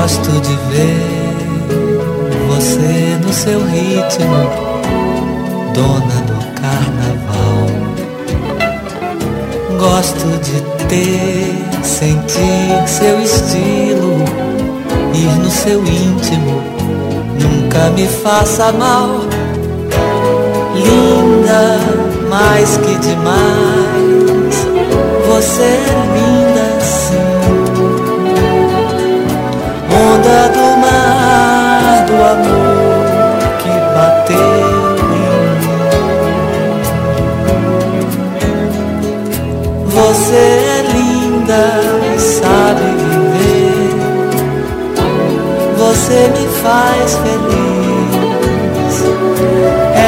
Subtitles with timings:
[0.00, 0.96] Gosto de ver
[2.48, 4.50] você no seu ritmo,
[5.74, 7.66] dona do carnaval.
[9.78, 14.24] Gosto de ter, sentir seu estilo,
[15.12, 16.62] ir no seu íntimo,
[17.38, 19.20] nunca me faça mal.
[20.76, 21.78] Linda,
[22.30, 24.66] mais que demais,
[25.28, 25.99] você é
[30.20, 35.00] Onda do mar, do amor que bateu
[39.88, 41.62] Você é linda
[42.04, 43.96] e sabe viver.
[45.78, 48.94] Você me faz feliz.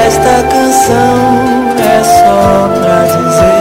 [0.06, 1.16] Esta canção
[1.78, 3.51] é só pra dizer.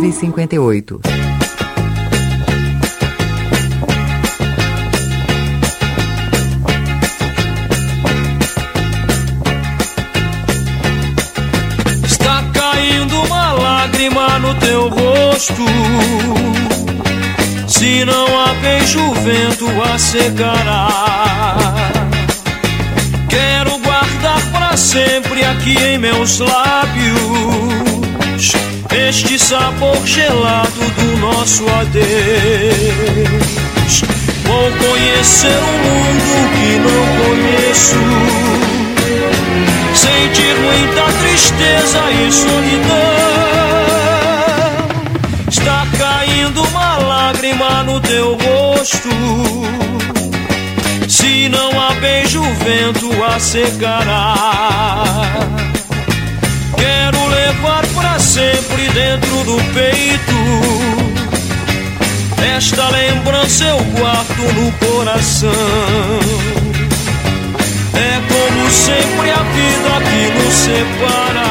[0.00, 1.00] 958.
[12.02, 15.66] Está caindo uma lágrima no teu rosto.
[17.68, 20.88] Se não há beijo, o vento a secará.
[23.28, 27.59] Quero guardar para sempre aqui em meus lábios
[28.92, 32.04] este sabor gelado do nosso adeus.
[34.44, 38.00] Vou conhecer um mundo que não conheço
[39.94, 42.90] sentir muita tristeza e solidão.
[45.48, 49.08] Está caindo uma lágrima no teu rosto.
[51.08, 54.34] Se não há beijo, o vento a secará.
[56.80, 60.38] Quero levar pra sempre dentro do peito.
[62.56, 65.50] Esta lembrança eu guardo no coração.
[67.94, 71.49] É como sempre a vida que nos separa.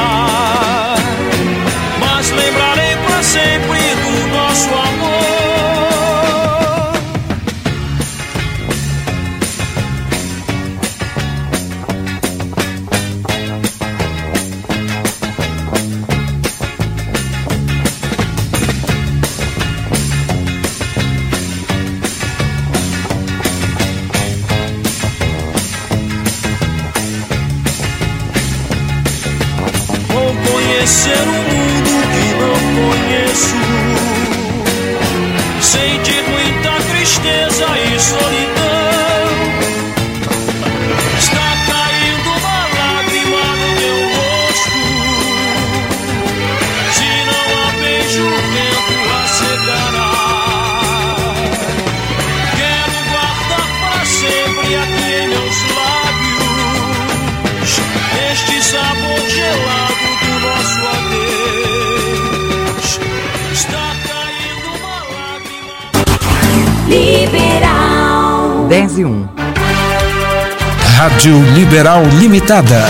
[72.49, 72.83] Limitada.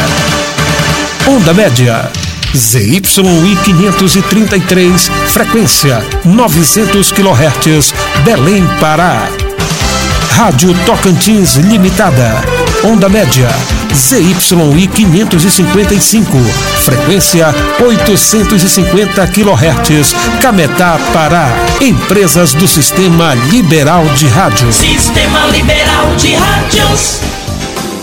[1.27, 2.09] Onda média.
[2.55, 7.93] ZYI 533, frequência 900 kHz,
[8.23, 9.27] Belém, Pará.
[10.31, 12.41] Rádio Tocantins Limitada.
[12.85, 13.49] Onda média.
[13.93, 14.33] ZYI
[14.87, 16.37] 555,
[16.85, 17.53] frequência
[17.85, 21.49] 850 kHz, Cametá, Pará.
[21.81, 24.71] Empresas do Sistema Liberal de Rádio.
[24.71, 27.38] Sistema Liberal de Rádios.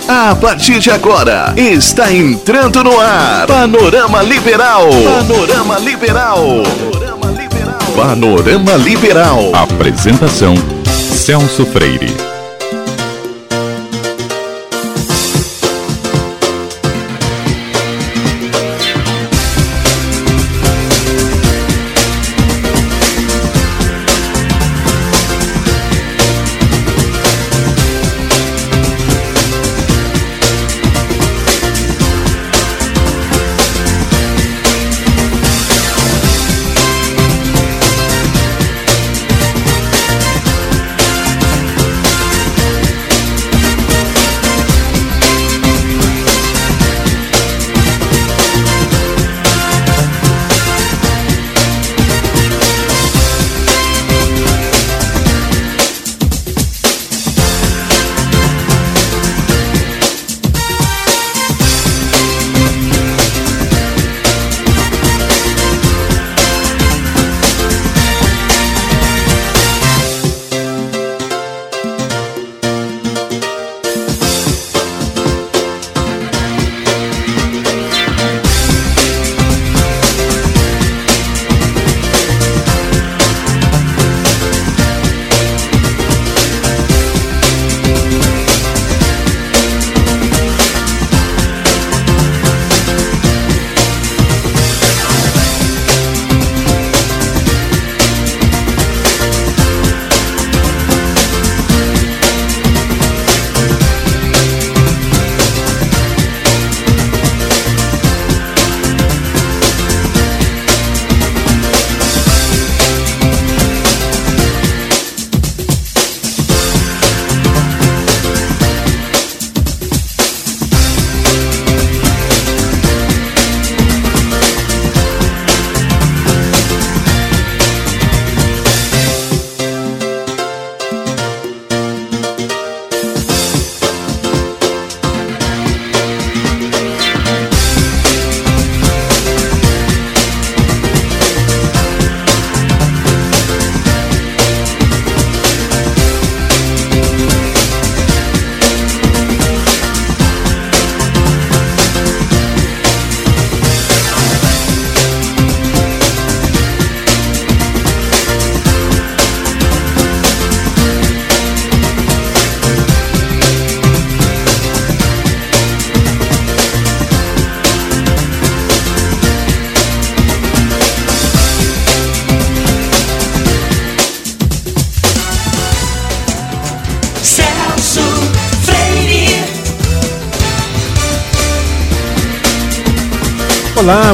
[0.09, 3.47] A partir de agora, está entrando no ar.
[3.49, 4.89] Panorama Liberal.
[4.89, 6.63] Panorama Liberal.
[7.97, 9.53] Panorama Liberal.
[9.53, 10.55] Apresentação:
[10.85, 12.26] Celso Freire.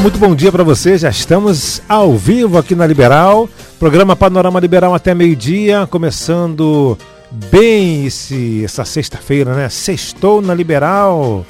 [0.03, 0.99] Muito bom dia para você.
[0.99, 3.49] Já estamos ao vivo aqui na Liberal.
[3.79, 6.99] Programa Panorama Liberal até meio-dia, começando
[7.31, 9.69] bem esse, essa sexta-feira, né?
[9.69, 11.47] Sextou na Liberal.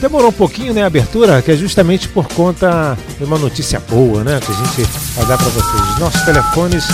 [0.00, 4.22] Demorou um pouquinho, né, a abertura, que é justamente por conta de uma notícia boa,
[4.22, 5.98] né, que a gente vai dar para vocês.
[5.98, 6.84] Nossos telefones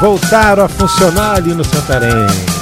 [0.00, 2.53] voltaram a funcionar ali no Santarém.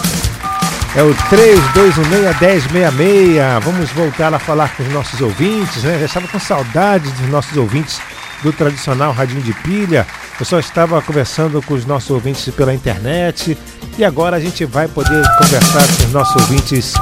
[0.95, 3.61] É o 3216-1066.
[3.63, 5.99] Vamos voltar a falar com os nossos ouvintes, né?
[5.99, 7.99] Já estava com saudade dos nossos ouvintes
[8.43, 10.07] do tradicional Radinho de Pilha.
[10.39, 13.57] Eu só estava conversando com os nossos ouvintes pela internet
[13.97, 16.93] e agora a gente vai poder conversar com os nossos ouvintes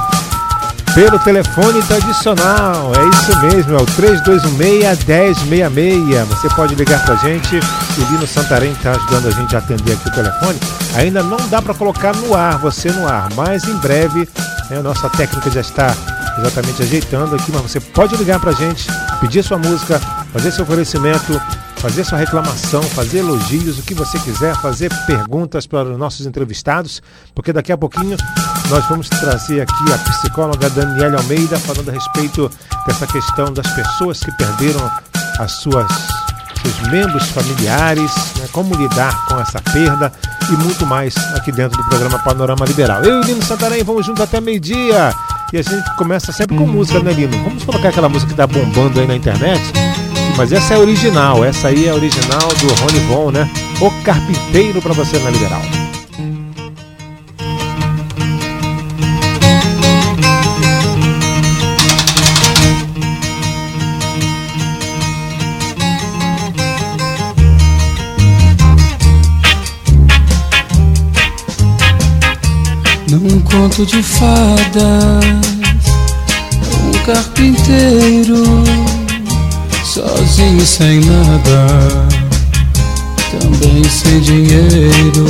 [0.93, 2.93] pelo telefone tradicional.
[2.95, 6.25] É isso mesmo, é o 3216-1066.
[6.25, 7.57] Você pode ligar pra gente.
[7.57, 10.59] O Lino Santarém está ajudando a gente a atender aqui o telefone.
[10.95, 14.27] Ainda não dá para colocar no ar, você no ar, mas em breve
[14.69, 15.95] né, a nossa técnica já está
[16.37, 17.51] exatamente ajeitando aqui.
[17.51, 18.87] Mas você pode ligar pra gente,
[19.19, 19.99] pedir sua música,
[20.33, 21.39] fazer seu oferecimento
[21.81, 27.01] fazer sua reclamação, fazer elogios, o que você quiser, fazer perguntas para os nossos entrevistados,
[27.33, 28.15] porque daqui a pouquinho
[28.69, 32.51] nós vamos trazer aqui a psicóloga Daniela Almeida falando a respeito
[32.85, 34.91] dessa questão das pessoas que perderam
[35.39, 35.87] as suas
[36.61, 40.11] seus membros familiares, né, como lidar com essa perda
[40.49, 43.03] e muito mais aqui dentro do programa Panorama Liberal.
[43.03, 45.13] Eu e Lino Santarém vamos juntos até meio-dia
[45.53, 47.37] e a gente começa sempre com música, né, Lino?
[47.43, 49.61] Vamos colocar aquela música que está bombando aí na internet
[50.37, 53.49] mas essa é original, essa aí é original do Rony Von, né?
[53.79, 55.61] O Carpinteiro para você na Liberal.
[73.11, 75.25] Num conto de fadas,
[76.81, 78.63] um carpinteiro
[79.83, 82.07] sozinho sem nada,
[83.29, 85.25] também sem dinheiro.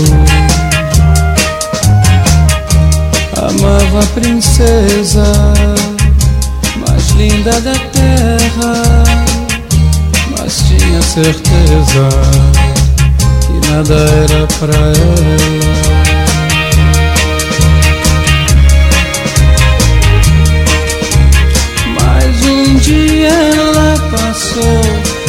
[3.36, 5.34] Amava a princesa
[6.86, 9.04] mais linda da terra,
[10.38, 12.10] mas tinha certeza
[13.42, 16.01] que nada era pra ela.
[22.82, 24.82] Dia ela passou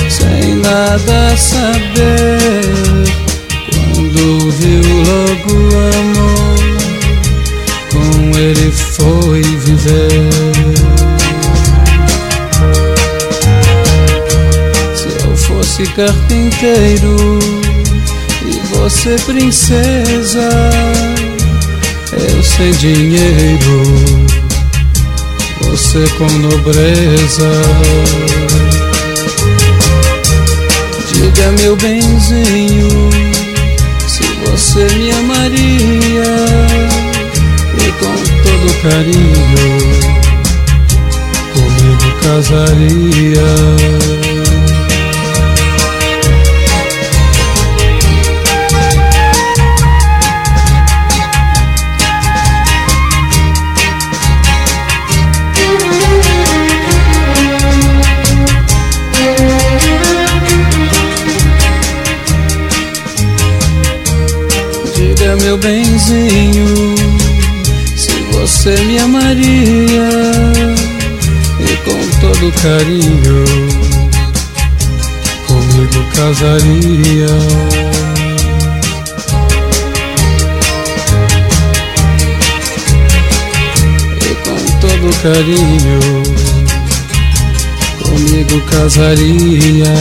[0.08, 2.40] sem nada saber.
[3.94, 6.58] Quando viu logo o amor,
[7.92, 10.30] com ele foi viver.
[14.94, 17.38] Se eu fosse carpinteiro
[18.46, 20.48] e você princesa,
[22.12, 24.21] eu sem dinheiro
[25.62, 27.50] você com nobreza.
[31.12, 33.10] Diga meu benzinho,
[34.06, 36.32] se você me amaria
[37.78, 39.72] e com todo carinho
[41.52, 43.50] comigo casaria.
[72.62, 73.44] Carinho
[75.48, 77.26] comigo casaria.
[84.20, 86.00] E com todo carinho
[88.00, 89.92] comigo casaria.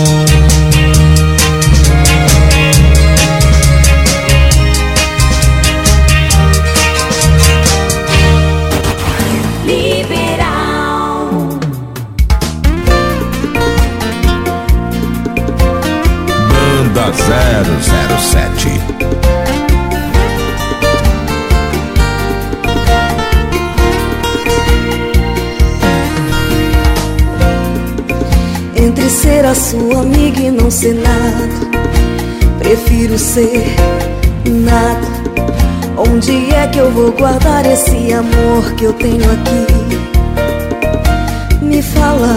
[30.82, 31.48] Ser nada.
[32.58, 33.64] Prefiro ser
[34.48, 35.08] nada.
[35.96, 39.68] Onde é que eu vou guardar esse amor que eu tenho aqui?
[41.62, 42.36] Me fala,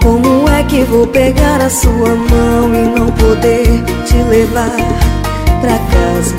[0.00, 3.66] como é que vou pegar a sua mão e não poder
[4.06, 4.70] te levar
[5.60, 6.36] pra casa?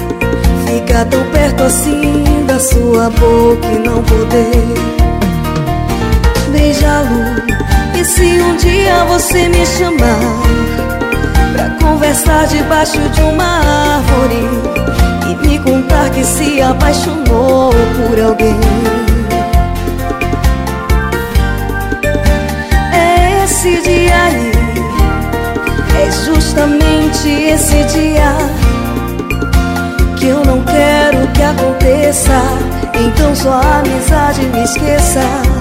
[0.65, 4.63] Ficar tão perto assim da sua boca e não poder
[6.53, 7.41] beijá-lo
[8.03, 10.90] se um dia você me chamar
[11.53, 13.59] Pra conversar debaixo de uma
[13.95, 14.49] árvore
[15.29, 18.55] E me contar que se apaixonou por alguém.
[22.93, 24.51] É esse dia aí
[26.01, 28.35] É justamente esse dia
[30.17, 32.41] Que eu não quero que aconteça
[32.93, 35.60] Então só a amizade me esqueça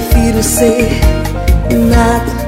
[0.00, 0.88] prefiro ser
[1.88, 2.40] nada.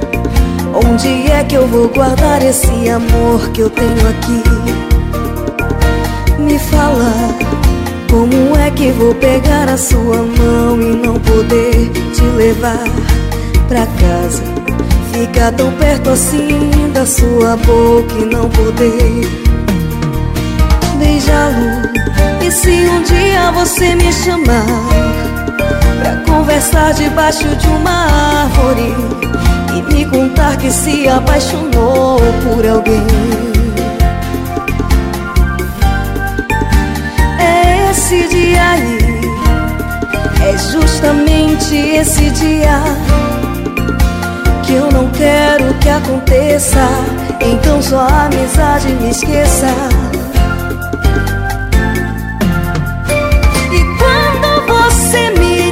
[0.75, 4.43] Onde é que eu vou guardar esse amor que eu tenho aqui?
[6.41, 7.13] Me fala,
[8.11, 12.85] como é que vou pegar a sua mão e não poder te levar
[13.69, 14.43] pra casa?
[15.13, 19.29] Ficar tão perto assim da sua boca e não poder
[20.99, 21.83] beijá-lo.
[22.45, 25.32] E se um dia você me chamar
[26.03, 28.09] Pra conversar debaixo de uma
[28.43, 28.93] árvore
[29.73, 33.07] E me contar que se apaixonou por alguém.
[37.39, 38.99] É esse dia aí
[40.45, 42.83] É justamente esse dia
[44.65, 46.89] Que eu não quero que aconteça
[47.41, 49.69] Então só a amizade me esqueça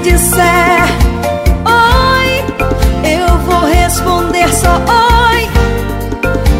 [0.00, 0.82] dizer, disser
[1.64, 2.44] Oi,
[3.04, 5.48] eu vou responder só oi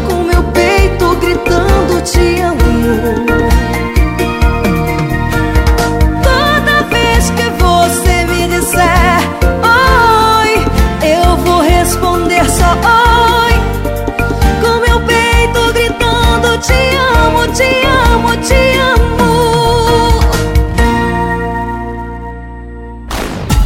[0.07, 3.25] Com meu peito gritando te amo
[6.23, 9.19] Toda vez que você me disser
[9.63, 10.65] Oi,
[11.07, 13.53] eu vou responder só oi
[14.61, 17.80] Com meu peito gritando te amo, te amo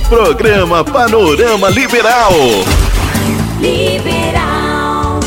[0.09, 2.31] Programa Panorama Liberal.
[3.59, 5.19] Liberal.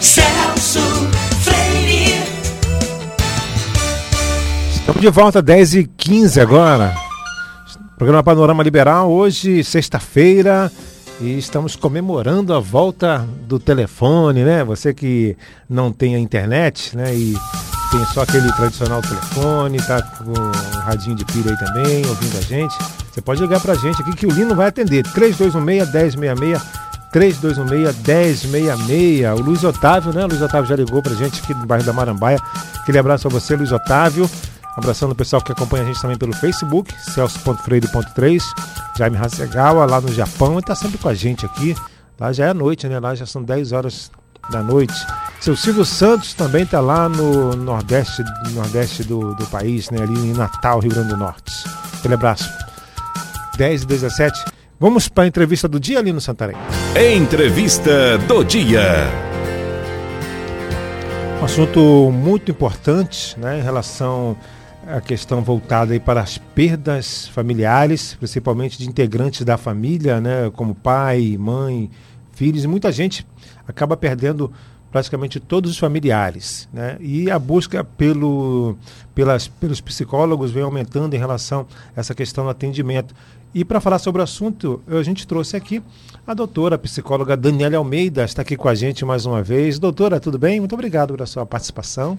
[0.00, 0.80] Celso
[1.42, 2.22] Freire.
[4.72, 6.94] Estamos de volta, 10 e 15 agora.
[7.96, 10.70] Programa Panorama Liberal, hoje, sexta-feira,
[11.20, 14.62] e estamos comemorando a volta do telefone, né?
[14.62, 15.36] Você que
[15.68, 17.12] não tem a internet, né?
[17.12, 17.36] E
[17.90, 22.42] tem só aquele tradicional telefone, tá com um radinho de pilha aí também, ouvindo a
[22.42, 22.76] gente.
[23.12, 25.04] Você pode ligar pra gente aqui que o Lino vai atender.
[25.06, 26.62] 3216-1066,
[27.12, 29.38] 3216-1066.
[29.38, 30.24] O Luiz Otávio, né?
[30.24, 32.38] O Luiz Otávio já ligou pra gente aqui no bairro da Marambaia.
[32.80, 34.30] Aquele abraço a você, Luiz Otávio.
[34.76, 38.40] Abraçando o pessoal que acompanha a gente também pelo Facebook, celso.freire.3,
[38.96, 41.74] Jaime Hasegawa, lá no Japão, e tá sempre com a gente aqui.
[42.20, 43.00] Lá já é noite, né?
[43.00, 44.10] Lá já são 10 horas
[44.50, 44.94] da noite.
[45.40, 50.02] Seu Silvio Santos também está lá no nordeste, nordeste do, do país, né?
[50.02, 51.52] ali em Natal, Rio Grande do Norte.
[51.96, 52.50] Aquele abraço.
[53.56, 54.44] 10 e 17.
[54.80, 56.56] Vamos para a entrevista do dia ali no Santarém.
[56.96, 58.82] Entrevista do dia.
[61.40, 64.36] Um assunto muito importante né, em relação
[64.88, 70.74] à questão voltada aí para as perdas familiares, principalmente de integrantes da família, né, como
[70.74, 71.88] pai, mãe,
[72.32, 73.24] filhos, e muita gente
[73.66, 74.52] acaba perdendo
[74.90, 76.68] praticamente todos os familiares.
[76.72, 76.96] Né?
[77.00, 78.76] E a busca pelo,
[79.14, 81.66] pelas, pelos psicólogos vem aumentando em relação
[81.96, 83.14] a essa questão do atendimento.
[83.54, 85.82] E para falar sobre o assunto, a gente trouxe aqui
[86.26, 89.78] a doutora a psicóloga Daniela Almeida, está aqui com a gente mais uma vez.
[89.78, 90.60] Doutora, tudo bem?
[90.60, 92.18] Muito obrigado pela sua participação.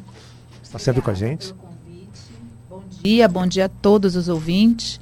[0.64, 1.54] Está sempre com a gente.
[2.70, 5.00] Bom dia, bom dia a todos os ouvintes.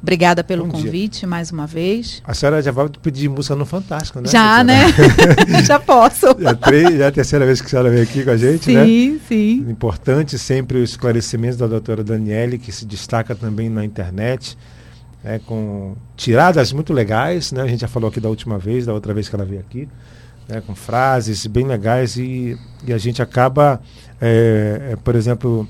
[0.00, 0.84] Obrigada pelo Bom dia.
[0.84, 2.22] convite mais uma vez.
[2.24, 4.28] A senhora já vai pedir música no Fantástico, né?
[4.28, 4.84] Já, né?
[5.66, 6.26] já posso.
[6.38, 8.66] Já, três, já é a terceira vez que a senhora vem aqui com a gente,
[8.66, 8.84] sim, né?
[8.84, 9.66] Sim, sim.
[9.68, 14.56] Importante sempre os esclarecimentos da doutora Daniele, que se destaca também na internet,
[15.22, 17.62] né, com tiradas muito legais, né?
[17.62, 19.88] A gente já falou aqui da última vez, da outra vez que ela veio aqui,
[20.48, 22.56] né, com frases bem legais e,
[22.86, 23.80] e a gente acaba,
[24.20, 25.68] é, é, por exemplo,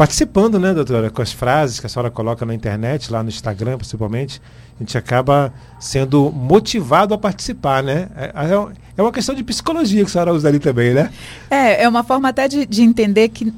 [0.00, 3.76] participando, né, doutora, com as frases que a senhora coloca na internet, lá no Instagram,
[3.76, 4.40] principalmente,
[4.76, 8.08] a gente acaba sendo motivado a participar, né?
[8.16, 11.12] É, é, é uma questão de psicologia que a senhora usa ali também, né?
[11.50, 13.52] É, é uma forma até de, de entender que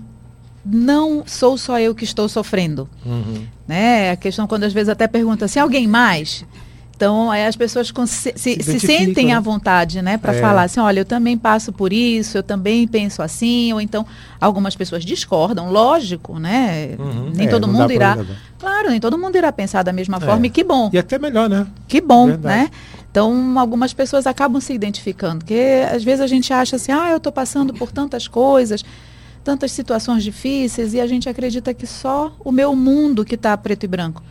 [0.66, 2.88] não sou só eu que estou sofrendo.
[3.06, 3.46] Uhum.
[3.68, 4.10] Né?
[4.10, 6.44] A questão quando às vezes até pergunta assim, alguém mais?
[7.02, 9.32] Então, as pessoas se, se- se sentem né?
[9.34, 10.40] à vontade, né, para É.
[10.40, 14.06] falar assim, olha, eu também passo por isso, eu também penso assim, ou então
[14.40, 16.94] algumas pessoas discordam, lógico, né?
[16.96, 17.32] Uhum.
[17.34, 18.16] Nem É, todo mundo irá.
[18.56, 20.20] Claro, nem todo mundo irá pensar da mesma É.
[20.20, 20.90] forma, e que bom.
[20.92, 21.66] E até melhor, né?
[21.88, 22.54] Que bom, Verdade.
[22.56, 22.70] né?
[23.10, 27.16] Então, algumas pessoas acabam se identificando, porque às vezes a gente acha assim, ah, eu
[27.16, 28.84] estou passando por tantas coisas,
[29.42, 33.82] tantas situações difíceis, e a gente acredita que só o meu mundo que está preto
[33.82, 34.22] e branco.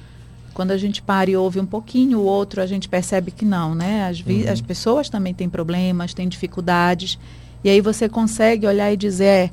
[0.62, 3.74] Quando a gente para e ouve um pouquinho o outro, a gente percebe que não,
[3.74, 4.08] né?
[4.08, 4.44] As, Uhum.
[4.48, 7.18] as pessoas também têm problemas, têm dificuldades,
[7.64, 9.50] e aí você consegue olhar e dizer, é,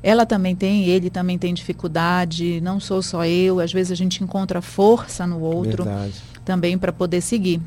[0.00, 3.58] ela também tem, ele também tem dificuldade, não sou só eu.
[3.58, 6.14] Às vezes a gente encontra força no outro Verdade.
[6.44, 7.60] também para poder seguir.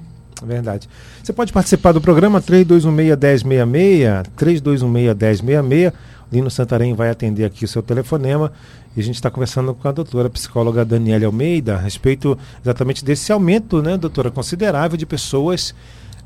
[0.45, 0.89] Verdade.
[1.23, 5.93] Você pode participar do programa 3216-1066, 3216-1066.
[6.31, 8.53] Lino Santarém vai atender aqui o seu telefonema
[8.95, 13.33] e a gente está conversando com a doutora psicóloga Daniela Almeida a respeito exatamente desse
[13.33, 15.75] aumento, né, doutora, considerável de pessoas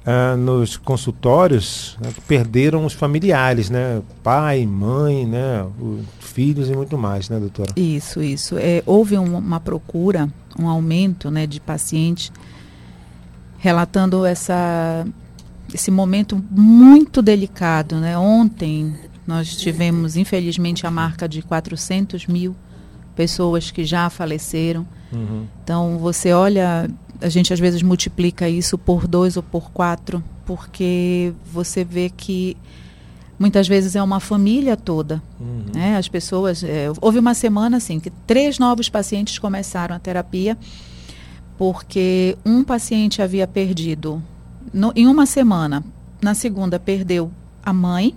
[0.06, 6.74] ah, nos consultórios né, que perderam os familiares, né, pai, mãe, né, os filhos e
[6.76, 7.72] muito mais, né, doutora?
[7.76, 8.56] Isso, isso.
[8.60, 12.32] É, houve um- uma procura, um aumento né, de pacientes
[13.66, 15.08] relatando essa,
[15.74, 17.96] esse momento muito delicado.
[17.96, 18.16] Né?
[18.16, 18.94] Ontem
[19.26, 22.56] nós tivemos, infelizmente, a marca de 400 mil
[23.16, 24.86] pessoas que já faleceram.
[25.12, 25.48] Uhum.
[25.64, 26.88] Então, você olha,
[27.20, 32.56] a gente às vezes multiplica isso por dois ou por quatro, porque você vê que
[33.40, 35.24] muitas vezes é uma família toda.
[35.40, 35.66] Uhum.
[35.74, 35.98] Né?
[35.98, 36.64] As pessoas.
[36.64, 40.56] é, houve uma semana assim que três novos pacientes começaram a terapia,
[41.58, 44.22] porque um paciente havia perdido
[44.74, 45.84] no- em uma semana.
[46.22, 47.32] Na segunda perdeu
[47.64, 48.16] a mãe,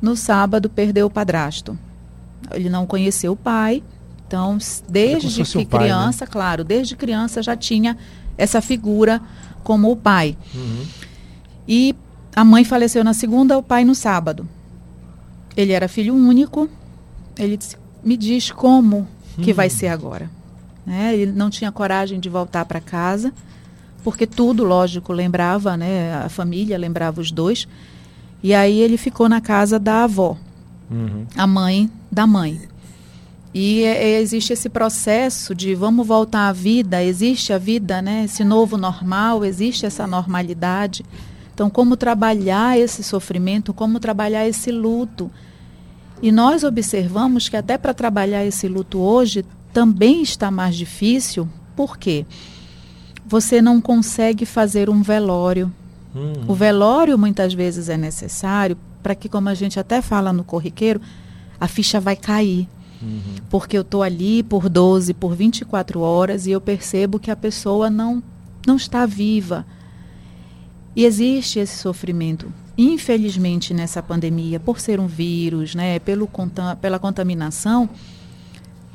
[0.00, 1.78] no sábado perdeu o padrasto.
[2.50, 3.82] Ele não conheceu o pai,
[4.26, 4.58] então
[4.88, 5.86] desde que pai, né?
[5.86, 7.96] criança, claro, desde criança já tinha
[8.36, 9.20] essa figura
[9.62, 10.36] como o pai.
[10.54, 10.84] Uhum.
[11.68, 11.94] E
[12.34, 14.48] a mãe faleceu na segunda, o pai no sábado.
[15.56, 16.68] Ele era filho único.
[17.38, 19.06] Ele disse, me diz como
[19.42, 20.30] que vai ser agora.
[20.86, 21.16] Né?
[21.16, 23.32] Ele não tinha coragem de voltar para casa,
[24.02, 26.14] porque tudo, lógico, lembrava, né?
[26.24, 27.68] A família lembrava os dois.
[28.42, 30.36] E aí ele ficou na casa da avó,
[30.90, 31.24] Uhum.
[31.36, 32.60] a mãe da mãe.
[33.54, 38.24] E é- é- existe esse processo de vamos voltar à vida, existe a vida, né?
[38.24, 41.04] Esse novo normal, existe essa normalidade.
[41.54, 45.30] Então, como trabalhar esse sofrimento, como trabalhar esse luto?
[46.22, 51.96] E nós observamos que até para trabalhar esse luto hoje também está mais difícil, por
[51.96, 52.26] quê?
[53.26, 55.72] Você não consegue fazer um velório.
[56.14, 56.44] Uhum.
[56.48, 61.00] O velório muitas vezes é necessário para que, como a gente até fala no corriqueiro,
[61.58, 62.68] a ficha vai cair.
[63.50, 67.90] Porque eu estou ali por 12, por 24 horas e eu percebo que a pessoa
[67.90, 68.22] não,
[68.66, 69.66] não está viva.
[70.94, 72.52] E existe esse sofrimento.
[72.78, 76.28] Infelizmente, nessa pandemia, por ser um vírus, né, pelo,
[76.80, 77.88] pela contaminação,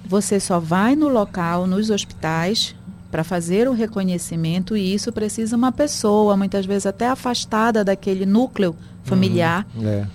[0.07, 2.75] você só vai no local, nos hospitais,
[3.11, 8.75] para fazer o reconhecimento e isso precisa uma pessoa, muitas vezes até afastada daquele núcleo
[9.03, 10.05] familiar, É.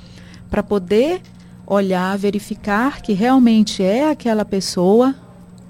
[0.51, 1.23] para poder
[1.67, 5.15] olhar, verificar que realmente é aquela pessoa,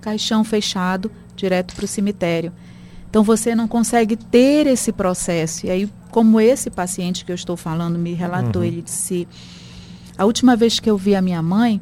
[0.00, 2.52] caixão fechado, direto para o cemitério.
[3.08, 5.66] Então você não consegue ter esse processo.
[5.66, 8.68] E aí, como esse paciente que eu estou falando me relatou, Uhum.
[8.68, 9.28] ele disse:
[10.18, 11.80] a última vez que eu vi a minha mãe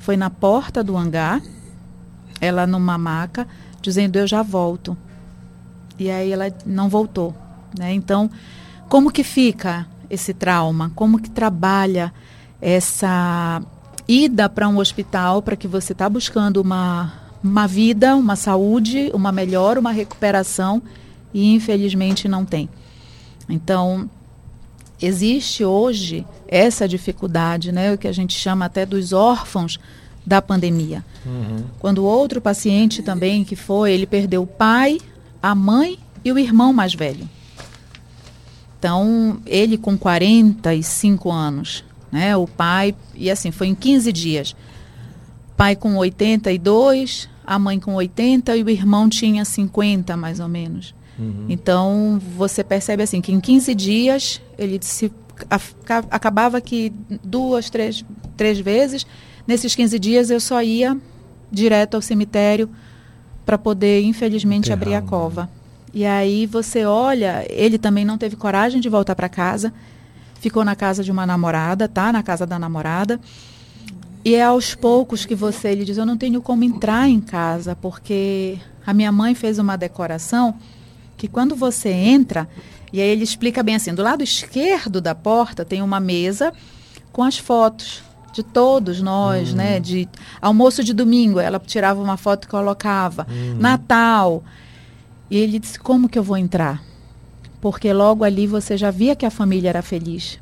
[0.00, 1.40] foi na porta do hangar,
[2.44, 3.46] ela numa maca,
[3.80, 4.96] dizendo eu já volto.
[5.98, 7.34] E aí ela não voltou.
[7.78, 7.92] Né?
[7.92, 8.30] Então,
[8.88, 10.92] como que fica esse trauma?
[10.94, 12.12] Como que trabalha
[12.60, 13.62] essa
[14.08, 19.32] ida para um hospital para que você está buscando uma, uma vida, uma saúde, uma
[19.32, 20.82] melhora, uma recuperação
[21.32, 22.68] e infelizmente não tem.
[23.48, 24.08] Então,
[25.00, 29.78] existe hoje essa dificuldade, né, o que a gente chama até dos órfãos
[30.26, 31.04] da pandemia.
[31.24, 31.64] Uhum.
[31.78, 34.98] Quando o outro paciente também que foi, ele perdeu o pai,
[35.42, 37.28] a mãe e o irmão mais velho.
[38.78, 42.36] Então, ele com 45 anos, né?
[42.36, 44.56] O pai, e assim, foi em 15 dias.
[45.56, 50.94] Pai com 82, a mãe com 80 e o irmão tinha 50 mais ou menos.
[51.18, 51.46] Uhum.
[51.48, 55.10] Então, você percebe assim que em 15 dias ele se
[56.10, 58.04] acabava que duas, três,
[58.36, 59.06] três vezes,
[59.46, 60.96] nesses 15 dias eu só ia
[61.50, 62.68] direto ao cemitério
[63.44, 65.06] para poder, infelizmente, Enterrar, abrir a né?
[65.06, 65.50] cova.
[65.92, 69.72] E aí você olha, ele também não teve coragem de voltar para casa,
[70.40, 72.12] ficou na casa de uma namorada, tá?
[72.12, 73.20] Na casa da namorada.
[74.24, 77.76] E é aos poucos que você ele diz, eu não tenho como entrar em casa,
[77.76, 80.56] porque a minha mãe fez uma decoração
[81.16, 82.48] que quando você entra,
[82.92, 86.52] e aí ele explica bem assim, do lado esquerdo da porta tem uma mesa
[87.12, 88.02] com as fotos
[88.34, 89.78] de todos nós, né?
[89.78, 90.08] De
[90.42, 93.26] almoço de domingo, ela tirava uma foto e colocava.
[93.58, 94.42] Natal.
[95.30, 96.82] E ele disse: "Como que eu vou entrar?"
[97.60, 100.40] Porque logo ali você já via que a família era feliz.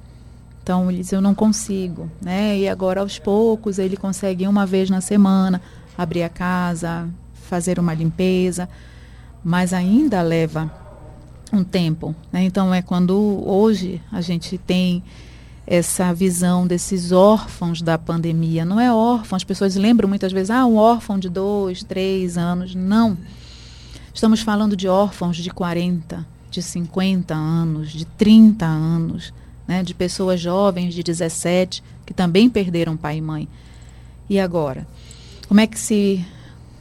[0.63, 2.59] Então ele disse: "Eu não consigo", né?
[2.59, 5.61] E agora aos poucos ele consegue uma vez na semana
[5.97, 8.69] abrir a casa, fazer uma limpeza,
[9.45, 10.73] mas ainda leva
[11.53, 12.43] um tempo, né?
[12.43, 13.15] Então é quando
[13.47, 15.03] hoje a gente tem
[15.67, 18.65] essa visão desses órfãos da pandemia.
[18.65, 22.75] Não é órfão, as pessoas lembram muitas vezes, ah, um órfão de dois, três anos.
[22.75, 23.17] Não.
[24.13, 29.33] Estamos falando de órfãos de 40, de 50 anos, de 30 anos,
[29.67, 29.83] né?
[29.83, 33.49] de pessoas jovens de 17 que também perderam pai e mãe.
[34.29, 34.87] E agora?
[35.49, 36.25] Como é que se.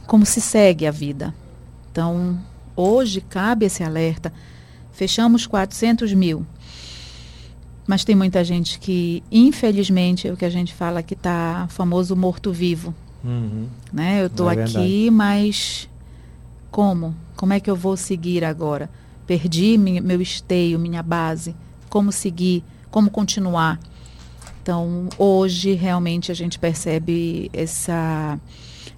[0.06, 1.34] Como se segue a vida?
[1.90, 2.38] Então,
[2.74, 4.32] hoje cabe esse alerta.
[4.92, 6.46] Fechamos 400 mil.
[7.92, 12.16] Mas tem muita gente que, infelizmente, é o que a gente fala que está famoso
[12.16, 12.94] morto-vivo.
[13.22, 13.68] Uhum.
[13.92, 14.22] Né?
[14.22, 15.10] Eu estou É aqui, verdade.
[15.10, 15.90] mas
[16.70, 17.14] como?
[17.36, 18.88] Como é que eu vou seguir agora?
[19.26, 21.54] Perdi meu esteio, minha base.
[21.90, 22.64] Como seguir?
[22.90, 23.78] Como continuar?
[24.62, 28.40] Então, hoje, realmente, a gente percebe essa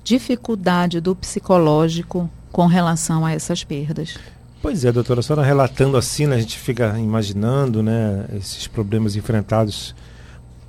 [0.05, 4.17] dificuldade do psicológico com relação a essas perdas.
[4.65, 9.15] Pois é, doutora, a senhora relatando assim, né, a gente fica imaginando, né, esses problemas
[9.15, 9.95] enfrentados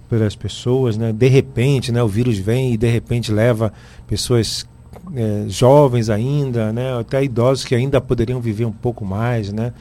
[0.10, 3.72] pelas pessoas, né, de repente, né, o vírus vem e de repente leva
[4.06, 4.68] pessoas
[5.16, 9.72] eh, jovens ainda, né, até idosos que ainda poderiam viver um pouco mais, né,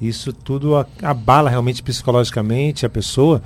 [0.00, 3.42] isso tudo abala realmente psicologicamente a pessoa.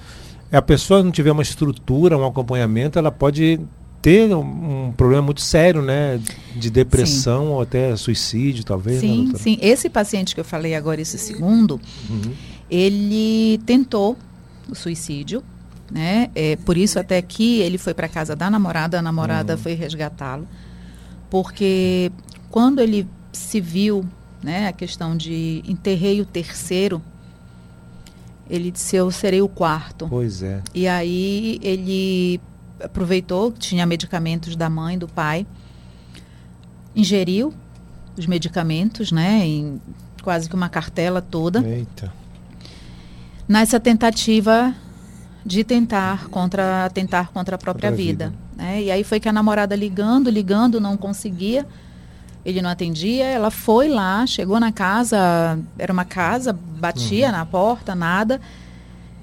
[0.52, 3.58] A pessoa não tiver uma estrutura, um acompanhamento, ela pode
[4.04, 6.20] ter um, um problema muito sério, né,
[6.54, 9.02] de depressão ou até suicídio, talvez.
[9.02, 9.42] né, Sim, doutora?
[9.42, 9.58] sim.
[9.62, 11.80] Esse paciente que eu falei agora, esse segundo,
[12.70, 14.14] ele tentou
[14.68, 15.42] o suicídio,
[15.90, 16.30] né?
[16.34, 20.46] É, por isso até que ele foi para casa da namorada, a namorada foi resgatá-lo,
[21.30, 22.12] porque
[22.50, 24.04] quando ele se viu,
[24.42, 27.00] né, a questão de enterrei o terceiro,
[28.50, 30.06] ele disse eu serei o quarto.
[30.10, 30.60] Pois é.
[30.74, 32.38] E aí ele
[32.84, 35.46] aproveitou que tinha medicamentos da mãe, do pai,
[36.94, 37.52] ingeriu
[38.16, 39.80] os medicamentos, né, em
[40.22, 42.12] quase que uma cartela toda, Eita.
[43.48, 44.74] nessa tentativa
[45.44, 48.38] de tentar contra tentar contra a própria Contra a vida, vida.
[48.56, 48.82] né?
[48.82, 51.66] E aí foi que a namorada ligando, ligando, não conseguia.
[52.44, 57.94] Ele não atendia, ela foi lá, chegou na casa, era uma casa, batia na porta,
[57.94, 58.40] nada.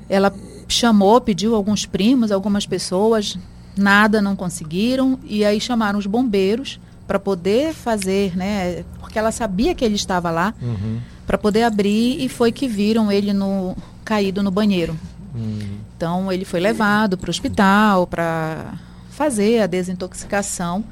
[0.09, 0.33] Ela
[0.67, 3.37] chamou, pediu alguns primos, algumas pessoas,
[3.77, 5.19] nada, não conseguiram.
[5.23, 8.83] E aí chamaram os bombeiros para poder fazer, né?
[8.99, 10.99] Porque ela sabia que ele estava lá, Uhum.
[11.27, 14.97] para poder abrir e foi que viram ele no caído no banheiro.
[15.35, 15.77] Uhum.
[15.95, 18.73] Então ele foi levado para o hospital para
[19.09, 20.83] fazer a desintoxicação,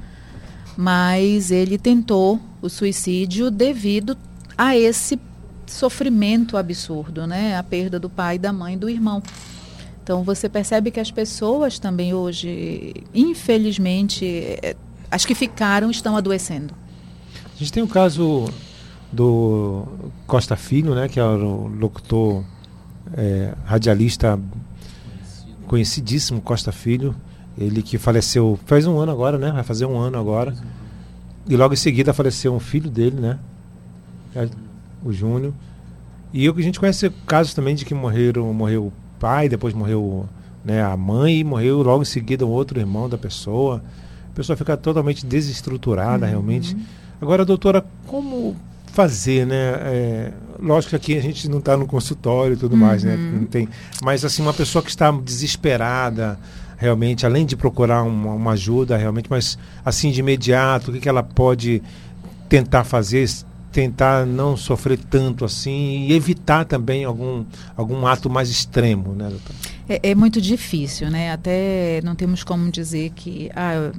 [0.77, 4.17] mas ele tentou o suicídio devido
[4.57, 5.19] a esse
[5.65, 7.57] sofrimento absurdo, né?
[7.57, 9.21] A perda do pai, da mãe, e do irmão.
[10.09, 14.75] Então você percebe que as pessoas também hoje, infelizmente, eh,
[15.11, 16.73] as que ficaram estão adoecendo.
[17.45, 18.45] A gente tem o caso
[19.13, 19.85] do
[20.25, 22.43] Costa Filho, né, que é o locutor
[23.13, 24.39] é, radialista
[25.67, 27.15] conhecidíssimo Costa Filho,
[27.55, 29.51] ele que faleceu faz um ano agora, né?
[29.51, 30.55] Vai fazer um ano agora.
[31.47, 33.37] E logo em seguida faleceu um filho dele, né?
[34.35, 34.49] É,
[35.05, 35.53] O Júnior.
[36.33, 40.25] E eu, a gente conhece casos também de que morreram, morreu pai, depois morreu
[40.63, 43.83] né, a mãe e morreu logo em seguida um outro irmão da pessoa.
[44.31, 46.75] A pessoa fica totalmente desestruturada realmente.
[47.21, 48.55] Agora, doutora, como
[48.93, 49.55] fazer, né?
[49.55, 53.15] É, lógico que aqui a gente não está no consultório e tudo mais, né?
[53.15, 53.67] Não tem,
[54.03, 56.39] mas assim, uma pessoa que está desesperada,
[56.77, 61.09] realmente, além de procurar uma, uma ajuda, realmente, mas assim de imediato, o que, que
[61.09, 61.81] ela pode
[62.47, 63.29] tentar fazer,
[63.71, 69.55] tentar não sofrer tanto assim e evitar também algum, algum ato mais extremo, né, doutora?
[69.87, 71.31] É, é muito difícil, né?
[71.31, 73.91] Até não temos como dizer que ah,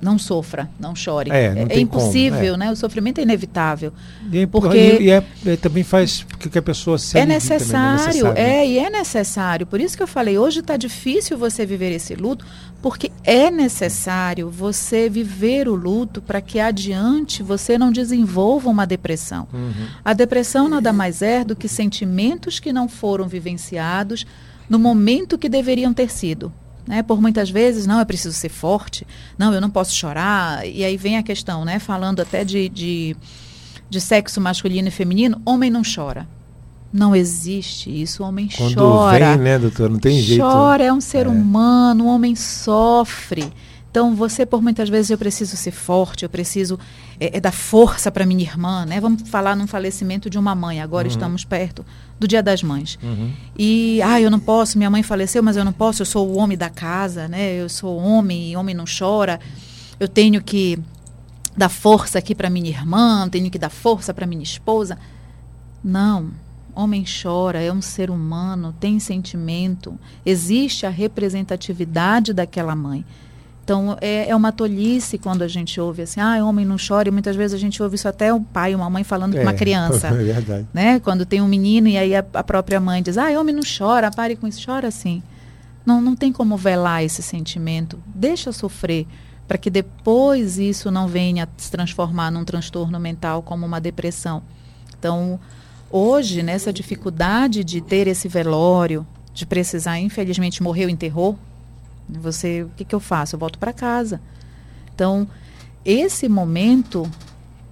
[0.00, 1.30] não sofra, não chore.
[1.30, 2.56] É, não como, impossível, é.
[2.56, 2.70] né?
[2.70, 3.92] O sofrimento é inevitável.
[4.32, 7.28] E, é- Porque- e- é- é- também faz que que a pessoa se É também,
[7.28, 7.34] né?
[7.34, 8.56] necessário, necessário, né?
[8.60, 9.66] é, e é necessário.
[9.66, 12.44] Por isso que eu falei, hoje está difícil você viver esse luto,
[12.80, 19.48] porque é necessário você viver o luto para que adiante você não desenvolva uma depressão.
[19.52, 19.72] Uhum.
[20.04, 24.24] A depressão nada mais é do que sentimentos que não foram vivenciados
[24.68, 26.52] no momento que deveriam ter sido.
[26.88, 27.02] Né?
[27.02, 30.66] Por muitas vezes, não, é preciso ser forte, não, eu não posso chorar.
[30.66, 31.78] E aí vem a questão, né?
[31.78, 33.14] falando até de, de,
[33.90, 36.26] de sexo masculino e feminino, homem não chora.
[36.90, 39.34] Não existe isso, o homem Quando chora.
[39.36, 39.90] vem, né, doutor?
[39.90, 40.42] Não tem jeito.
[40.42, 41.28] Chora, é um ser É.
[41.28, 43.52] humano, o homem sofre.
[43.90, 46.78] Então, você, por muitas vezes, eu preciso ser forte, eu preciso
[47.20, 49.00] é, é dar força para minha irmã, né?
[49.00, 51.12] Vamos falar num falecimento de uma mãe, agora Uhum.
[51.12, 51.84] estamos perto
[52.18, 52.98] do Dia das Mães.
[53.02, 53.32] Uhum.
[53.56, 56.36] E, ah, eu não posso, minha mãe faleceu, mas eu não posso, eu sou o
[56.36, 57.54] homem da casa, né?
[57.54, 59.38] Eu sou homem, e homem não chora.
[60.00, 60.78] Eu tenho que
[61.56, 64.98] dar força aqui para minha irmã, tenho que dar força para minha esposa.
[65.82, 66.30] Não.
[66.74, 73.04] Homem chora, é um ser humano, tem sentimento, existe a representatividade daquela mãe.
[73.68, 77.10] Então, é, é uma tolice quando a gente ouve assim, ah, homem não chora, e
[77.10, 79.52] muitas vezes a gente ouve isso até um pai, uma mãe falando com uma É,
[79.58, 80.06] criança.
[80.06, 80.66] É verdade.
[80.72, 80.98] né?
[81.00, 84.10] Quando tem um menino e aí a, a própria mãe diz, ah, homem não chora,
[84.10, 85.22] pare com isso, chora sim.
[85.84, 89.06] Não, não tem como velar esse sentimento, deixa sofrer,
[89.46, 94.42] para que depois isso não venha se transformar num transtorno mental como uma depressão.
[94.98, 95.38] Então,
[95.90, 101.38] hoje, nessa dificuldade de ter esse velório, de precisar, infelizmente, morrer ou enterrou,
[102.08, 103.36] você, o que, que eu faço?
[103.36, 104.20] Eu volto para casa.
[104.94, 105.28] Então,
[105.84, 107.10] esse momento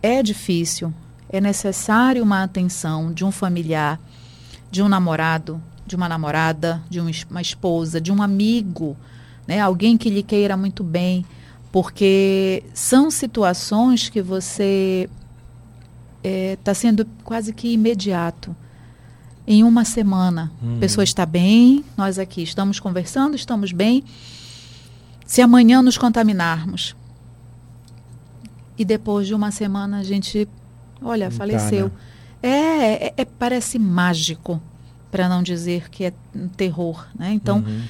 [0.03, 0.93] é difícil,
[1.29, 4.01] é necessário uma atenção de um familiar,
[4.71, 8.97] de um namorado, de uma namorada, de um uma esposa, de um amigo,
[9.47, 9.61] né?
[9.61, 11.25] alguém que lhe queira muito bem,
[11.73, 15.09] porque são situações que você
[16.23, 18.55] está sendo quase que imediato.
[19.47, 20.77] Em uma semana, Hum.
[20.77, 24.03] a pessoa está bem, nós aqui estamos conversando, estamos bem.
[25.25, 26.97] Se amanhã nos contaminarmos,
[28.79, 30.49] e depois de uma semana a gente,
[31.01, 31.87] olha, Não tá, faleceu.
[31.87, 31.93] né?
[32.43, 34.61] É, é- é- parece mágico,
[35.11, 37.33] para não dizer que é um terror, né?
[37.33, 37.83] Então, Uhum.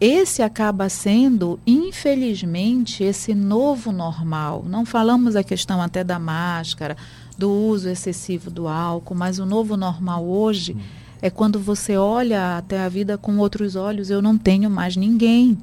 [0.00, 4.64] esse acaba sendo, infelizmente, esse novo normal.
[4.66, 6.96] Não falamos a questão até da máscara,
[7.38, 10.76] do uso excessivo do álcool, mas o novo normal hoje
[11.22, 14.10] é quando você olha até a vida com outros olhos.
[14.10, 15.56] Eu não tenho mais ninguém.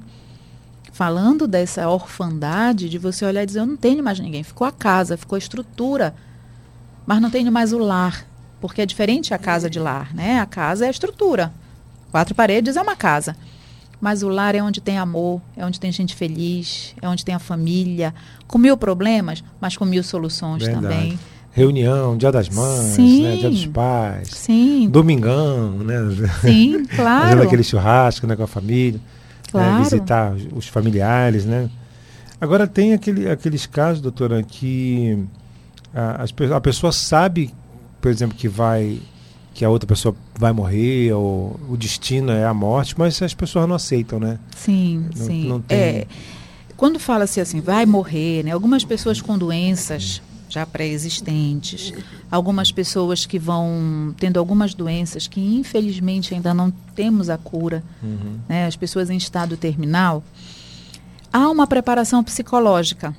[0.94, 4.42] Falando dessa orfandade, de você olhar e dizer: Eu não tenho mais ninguém.
[4.42, 6.16] Ficou a casa, ficou a estrutura,
[7.06, 8.26] mas não tenho mais o lar.
[8.62, 10.40] Porque é diferente a casa de lar, né?
[10.40, 11.54] A casa é a estrutura.
[12.10, 13.36] Quatro paredes é uma casa.
[14.02, 17.36] Mas o lar é onde tem amor, é onde tem gente feliz, é onde tem
[17.36, 18.16] a família,
[18.48, 20.88] com mil problemas, mas com mil soluções Verdade.
[20.88, 21.20] também.
[21.52, 23.24] Reunião, dia das mães, Sim.
[23.24, 24.30] né, dia dos pais.
[24.30, 24.88] Sim.
[24.90, 25.96] Domingão, né?
[26.42, 27.24] Sim, claro.
[27.26, 29.00] Fazendo aquele churrasco né, com a família.
[29.00, 29.84] né, Claro.
[29.84, 31.70] visitar os- familiares, né?
[32.40, 35.18] Agora tem aquele, aqueles casos, doutora, que
[35.94, 36.24] a,
[36.56, 37.52] a pessoa sabe,
[38.00, 39.00] por exemplo, que vai
[39.52, 43.68] que a outra pessoa vai morrer ou o destino é a morte, mas as pessoas
[43.68, 44.38] não aceitam, né?
[44.56, 45.50] Sim, Não- sim.
[45.50, 46.08] não tem- É,
[46.78, 48.52] quando fala-se assim, vai morrer, né?
[48.52, 51.94] Algumas pessoas com doenças já pré-existentes,
[52.32, 58.40] algumas pessoas que vão tendo algumas doenças que infelizmente ainda não temos a cura, Uhum.
[58.50, 58.66] né?
[58.66, 60.24] As pessoas em estado terminal,
[61.32, 63.16] há uma preparação psicológica,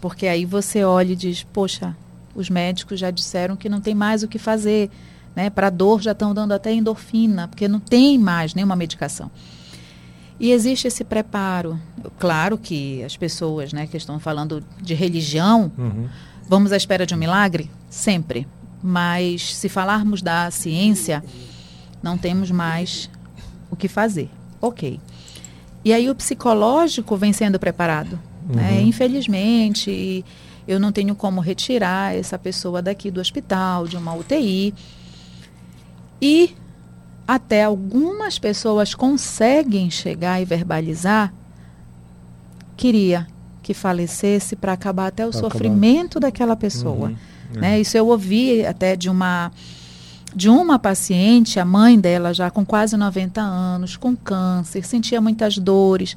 [0.00, 1.96] porque aí você olha e diz, poxa,
[2.34, 4.90] os médicos já disseram que não tem mais o que fazer,
[5.34, 5.48] né?
[5.48, 9.30] Para dor já estão dando até endorfina, porque não tem mais nenhuma medicação.
[10.38, 11.78] E existe esse preparo.
[12.18, 16.08] Claro que as pessoas, né, que estão falando de religião, Uhum.
[16.48, 17.70] Vamos à espera de um milagre?
[17.88, 18.46] Sempre.
[18.82, 21.24] Mas se falarmos da ciência,
[22.02, 23.10] não temos mais
[23.70, 24.30] o que fazer.
[24.60, 25.00] Ok.
[25.84, 28.18] E aí o psicológico vem sendo preparado.
[28.46, 28.72] Né?
[28.72, 28.86] Uhum.
[28.88, 30.24] Infelizmente,
[30.66, 34.74] eu não tenho como retirar essa pessoa daqui do hospital, de uma UTI.
[36.20, 36.54] E
[37.26, 41.32] até algumas pessoas conseguem chegar e verbalizar
[42.76, 43.26] queria
[43.64, 45.52] que falecesse para acabar até o Pra acabar.
[45.52, 47.08] sofrimento daquela pessoa.
[47.08, 47.80] Uhum, Né?
[47.80, 49.50] Isso eu ouvi até de uma
[50.36, 55.56] de uma paciente, a mãe dela já com quase 90 anos, com câncer, sentia muitas
[55.58, 56.16] dores.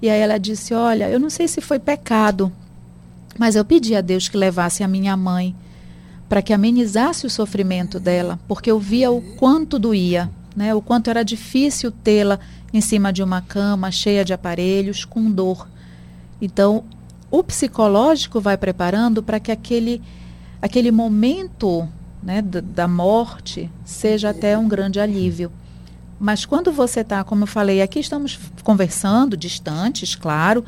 [0.00, 2.50] E aí ela disse: "Olha, eu não sei se foi pecado,
[3.38, 5.54] mas eu pedi a Deus que levasse a minha mãe
[6.30, 10.74] para que amenizasse o sofrimento dela, porque eu via o quanto doía, né?
[10.74, 12.38] O quanto era difícil tê-la
[12.72, 15.68] em cima de uma cama cheia de aparelhos com dor.
[16.40, 16.84] Então,
[17.30, 20.00] o psicológico vai preparando para que aquele,
[20.62, 21.88] aquele momento
[22.22, 25.50] né, da, morte seja até um grande alívio.
[26.18, 30.64] Mas quando você está, como eu falei, aqui estamos conversando, distantes, claro,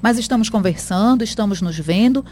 [0.00, 2.24] mas estamos conversando, estamos nos vendo,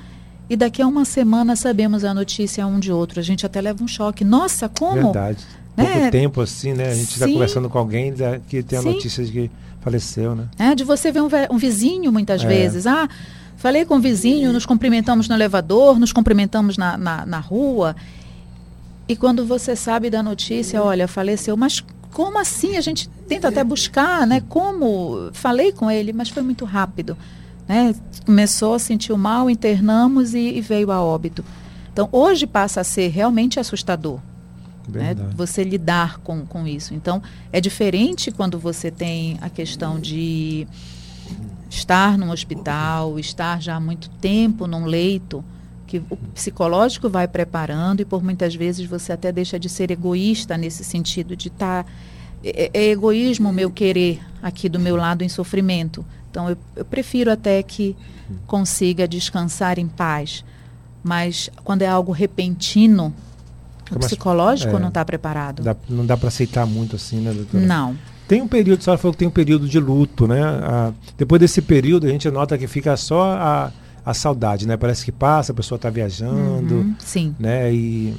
[0.49, 3.19] e daqui a uma semana sabemos a notícia um de outro.
[3.21, 4.25] A gente até leva um choque.
[4.25, 4.95] Nossa, como?
[5.13, 5.39] Verdade.
[5.77, 6.11] Pouco Né?
[6.11, 6.91] tempo assim, né?
[6.91, 8.89] A gente está conversando com alguém da- que tem a Sim.
[8.93, 10.49] notícia de que faleceu, né?
[10.59, 12.47] É, de você ver um, um vizinho muitas É.
[12.47, 12.87] vezes.
[12.87, 13.09] Ah,
[13.57, 17.97] falei com o vizinho, nos cumprimentamos no elevador, nos cumprimentamos na, na, na rua.
[19.09, 22.77] E quando você sabe da notícia, olha, faleceu, mas como assim?
[22.77, 24.43] A gente tenta até buscar, né?
[24.49, 25.31] Como?
[25.33, 27.17] Falei com ele, mas foi muito rápido.
[27.69, 27.95] Né?
[28.25, 31.45] Começou a sentir o mal, internamos e, e veio a óbito.
[31.93, 34.21] Então, hoje passa a ser realmente assustador
[34.91, 36.95] né, você lidar com, com isso.
[36.95, 37.23] Então,
[37.53, 40.67] é diferente quando você tem a questão de
[41.69, 45.45] estar num hospital, estar já há muito tempo num leito,
[45.87, 50.57] que o psicológico vai preparando e por muitas vezes você até deixa de ser egoísta
[50.57, 51.85] nesse sentido de estar.
[52.45, 56.05] é, é egoísmo o meu querer aqui do meu lado em sofrimento.
[56.31, 57.97] Então, eu, eu prefiro até que
[58.47, 60.45] consiga descansar em paz.
[61.03, 63.13] Mas quando é algo repentino,
[63.91, 64.79] O mais- psicológico é.
[64.79, 65.63] não está preparado.
[65.63, 67.65] Dá- não dá para aceitar muito assim, né, doutora?
[67.65, 67.97] Não.
[68.29, 70.41] Tem um período, a senhora falou que tem um período de luto, né?
[70.43, 73.73] Ah, depois desse período, a gente nota que fica só a,
[74.07, 74.77] a saudade, né?
[74.77, 77.35] Parece que passa, a pessoa está viajando, Uhum, sim.
[77.41, 77.73] né?
[77.73, 78.15] E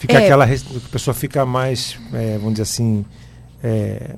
[0.00, 0.24] fica É.
[0.24, 0.44] aquela.
[0.44, 3.04] A pessoa fica mais, é, vamos dizer assim,
[3.62, 4.16] é,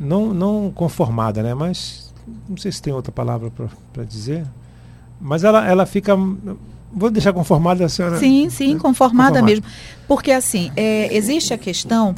[0.00, 1.54] não, não conformada, né?
[1.54, 2.12] Mas
[2.48, 3.52] não sei se tem outra palavra
[3.92, 4.44] para dizer.
[5.20, 6.16] Mas ela, ela fica.
[6.92, 8.18] Vou deixar conformada a senhora.
[8.18, 9.42] Sim, sim, conformada Conformada.
[9.42, 9.64] mesmo.
[10.06, 12.14] Porque assim, é, existe a questão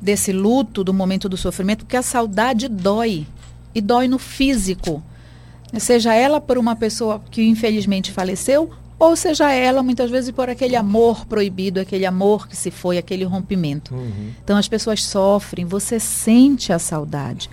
[0.00, 3.26] desse luto, do momento do sofrimento, porque a saudade dói.
[3.74, 5.02] E dói no físico.
[5.78, 10.76] Seja ela por uma pessoa que infelizmente faleceu, ou seja ela muitas vezes por aquele
[10.76, 13.94] amor proibido, aquele amor que se foi, aquele rompimento.
[13.94, 14.30] Uhum.
[14.44, 17.48] Então as pessoas sofrem, você sente a saudade.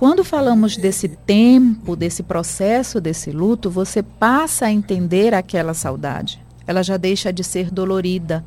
[0.00, 6.42] Quando falamos desse tempo, desse processo, desse luto, você passa a entender aquela saudade.
[6.66, 8.42] Ela já deixa de ser dolorida.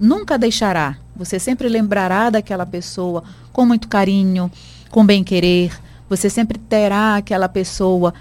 [0.00, 0.96] Nunca deixará.
[1.14, 3.22] Você sempre lembrará daquela pessoa
[3.52, 4.50] com muito carinho,
[4.90, 5.78] com bem-querer.
[6.08, 8.14] Você sempre terá aquela pessoa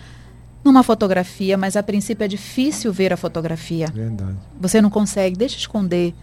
[0.61, 3.87] numa fotografia, mas a princípio é difícil ver a fotografia.
[3.87, 4.35] Verdade.
[4.59, 6.13] Você não consegue, deixa esconder.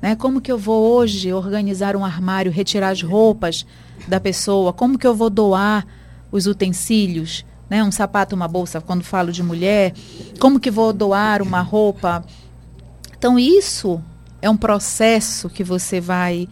[0.00, 0.16] Né?
[0.16, 3.66] Como que eu vou hoje organizar um armário, retirar as roupas
[4.06, 4.72] da pessoa?
[4.72, 5.86] Como que eu vou doar
[6.30, 7.44] os utensílios?
[7.68, 7.82] Né?
[7.82, 9.92] Um sapato, uma bolsa, quando falo de mulher.
[10.38, 12.24] Como que vou doar uma roupa?
[13.16, 14.00] Então, isso
[14.40, 16.48] é um processo que você vai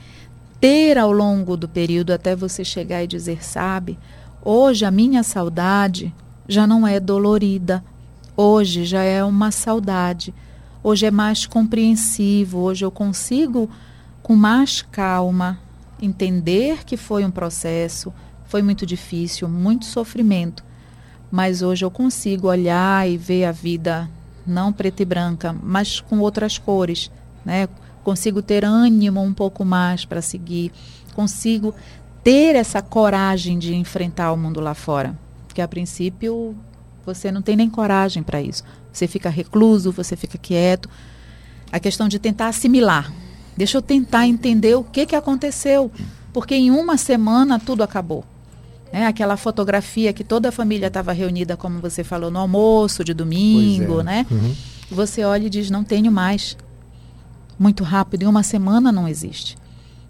[0.60, 3.98] ter ao longo do período até você chegar e dizer, sabe,
[4.42, 6.12] hoje a minha saudade
[6.48, 7.84] já não é dolorida.
[8.36, 10.34] Hoje já é uma saudade.
[10.82, 12.60] Hoje é mais compreensivo.
[12.60, 13.68] Hoje eu consigo,
[14.22, 15.58] com mais calma,
[16.00, 18.12] entender que foi um processo,
[18.48, 20.64] foi muito difícil, muito sofrimento.
[21.30, 24.08] Mas hoje eu consigo olhar e ver a vida
[24.46, 27.10] não preta e branca, mas com outras cores,
[27.44, 27.68] né?
[28.04, 30.70] Consigo ter ânimo um pouco mais para seguir,
[31.14, 31.74] consigo
[32.22, 35.18] ter essa coragem de enfrentar o mundo lá fora,
[35.48, 36.54] porque a princípio
[37.04, 38.62] você não tem nem coragem para isso.
[38.92, 40.88] Você fica recluso, você fica quieto.
[41.70, 43.12] A questão de tentar assimilar.
[43.56, 45.90] Deixa eu tentar entender o que, que aconteceu,
[46.32, 48.24] porque em uma semana tudo acabou.
[48.92, 53.12] É, aquela fotografia que toda a família estava reunida, como você falou, no almoço de
[53.12, 54.04] domingo, é.
[54.04, 54.26] né?
[54.30, 54.54] Uhum.
[54.90, 56.56] Você olha e diz, não tenho mais.
[57.58, 59.56] Muito rápido, em uma semana não existe.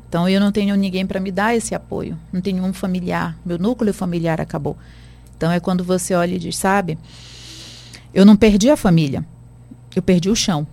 [0.09, 2.19] Então eu não tenho ninguém para me dar esse apoio.
[2.33, 3.37] Não tenho um familiar.
[3.45, 4.77] Meu núcleo familiar acabou.
[5.37, 6.99] Então é quando você olha e diz, sabe,
[8.15, 9.25] eu não perdi a família,
[9.95, 10.67] eu perdi o chão.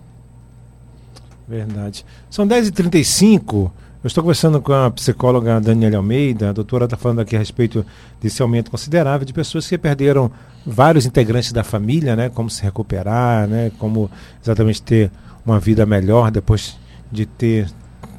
[1.46, 2.04] Verdade.
[2.30, 3.70] São 10h35.
[4.04, 6.50] Eu estou conversando com a psicóloga Daniela Almeida.
[6.50, 7.86] A doutora está falando aqui a respeito
[8.20, 10.30] desse aumento considerável de pessoas que perderam
[10.66, 12.28] vários integrantes da família, né?
[12.28, 13.72] Como se recuperar, né?
[13.78, 14.10] Como
[14.42, 15.10] exatamente ter
[15.42, 16.76] uma vida melhor depois
[17.10, 17.66] de ter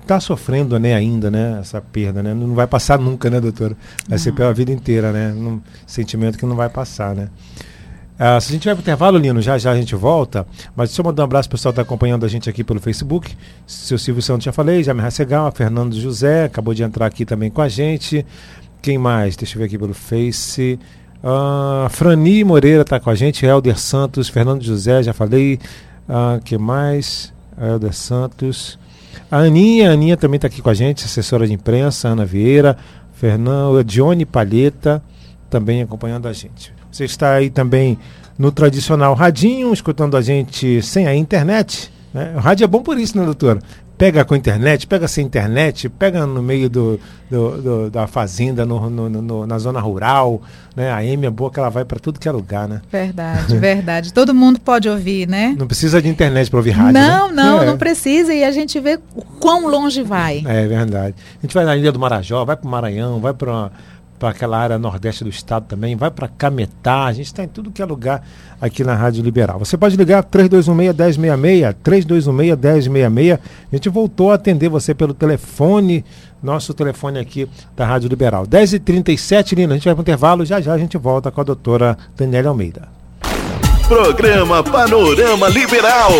[0.07, 2.33] tá sofrendo, né, ainda, né, essa perda, né?
[2.33, 3.77] Não vai passar nunca, né, doutora?
[4.07, 5.33] Vai ser pela vida inteira, né?
[5.33, 7.29] Um sentimento que não vai passar, né?
[8.17, 10.47] Ah, se a gente vai para o intervalo, Lino, já já a gente volta.
[10.75, 12.63] Mas deixa eu mandar um abraço para o pessoal que está acompanhando a gente aqui
[12.63, 13.35] pelo Facebook.
[13.67, 17.61] Seu Silvio Santos já falei, Jaime Rassegal, Fernando José, acabou de entrar aqui também com
[17.61, 18.25] a gente.
[18.81, 19.35] Quem mais?
[19.35, 20.79] Deixa eu ver aqui pelo Face.
[21.21, 25.59] Ah, Frani Moreira está com a gente, Helder Santos, Fernando José, já falei.
[26.45, 27.33] Que mais?
[27.59, 28.79] Helder Santos.
[29.29, 32.77] A Aninha, a Aninha também está aqui com a gente, assessora de imprensa, Ana Vieira,
[33.13, 35.03] Fernando, Johnny Palheta.
[35.49, 36.73] também acompanhando a gente.
[36.95, 37.99] Você está aí também
[38.39, 41.91] no tradicional radinho, escutando a gente sem a internet.
[42.13, 42.31] Né?
[42.37, 43.59] O rádio é bom por isso, né, doutora?
[43.97, 46.97] Pega com a internet, pega sem internet, pega no meio do,
[47.29, 50.41] do- do- da fazenda, no, no- no- na zona rural.
[50.73, 50.89] Né?
[50.91, 52.81] A M é boa que ela vai para tudo que é lugar, né?
[52.89, 54.13] Verdade, verdade.
[54.13, 55.53] Todo mundo pode ouvir, né?
[55.59, 56.93] Não precisa de internet para ouvir rádio.
[56.93, 57.33] não, né?
[57.43, 57.65] não, É.
[57.65, 58.33] não precisa.
[58.33, 60.43] E a gente vê o quão longe vai.
[60.45, 61.15] É verdade.
[61.39, 63.69] A gente vai na Ilha do Marajó, vai para o Maranhão, vai para
[64.21, 67.81] aquela área nordeste do estado também, vai para Cametá, a gente está em tudo que
[67.81, 68.25] é lugar
[68.59, 69.59] aqui na Rádio Liberal.
[69.59, 73.39] Você pode ligar 3216-1066, 3216-1066.
[73.71, 76.03] A gente voltou a atender você pelo telefone,
[76.41, 78.45] nosso telefone aqui da Rádio Liberal.
[78.45, 81.43] 10h37, Lina, a gente vai para o intervalo, já já a gente volta com a
[81.43, 82.87] doutora Daniela Almeida.
[83.87, 86.11] Programa Panorama Liberal.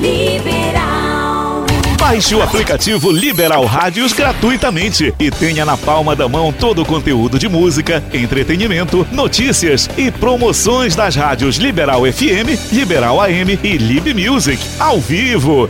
[0.00, 0.87] Liberal.
[2.08, 7.38] Baixe o aplicativo Liberal Rádios gratuitamente e tenha na palma da mão todo o conteúdo
[7.38, 14.58] de música, entretenimento, notícias e promoções das rádios Liberal FM, Liberal AM e Lib Music
[14.80, 15.68] ao vivo.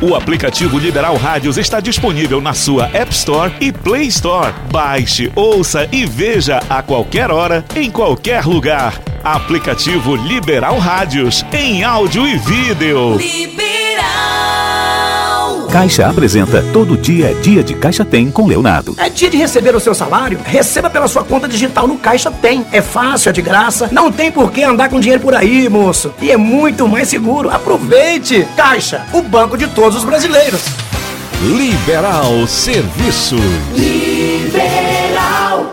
[0.00, 4.54] O aplicativo Liberal Rádios está disponível na sua App Store e Play Store.
[4.70, 8.94] Baixe, ouça e veja a qualquer hora, em qualquer lugar.
[9.24, 13.16] Aplicativo Liberal Rádios, em áudio e vídeo.
[13.16, 14.99] Liberal.
[15.70, 18.96] Caixa apresenta Todo Dia é Dia de Caixa Tem com Leonardo.
[18.98, 20.40] É dia de receber o seu salário?
[20.44, 22.66] Receba pela sua conta digital no Caixa Tem.
[22.72, 23.88] É fácil, é de graça.
[23.92, 26.12] Não tem por que andar com dinheiro por aí, moço.
[26.20, 27.50] E é muito mais seguro.
[27.50, 28.48] Aproveite!
[28.56, 30.60] Caixa, o banco de todos os brasileiros.
[31.40, 33.40] Liberal Serviços.
[33.72, 35.70] Liberal.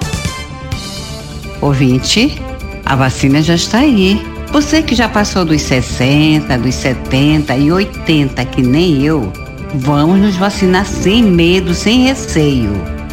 [1.60, 2.40] Ouvinte,
[2.86, 4.22] a vacina já está aí.
[4.52, 9.34] Você que já passou dos 60, dos 70 e 80, que nem eu,
[9.76, 12.72] vamos nos vacinar sem medo, sem receio.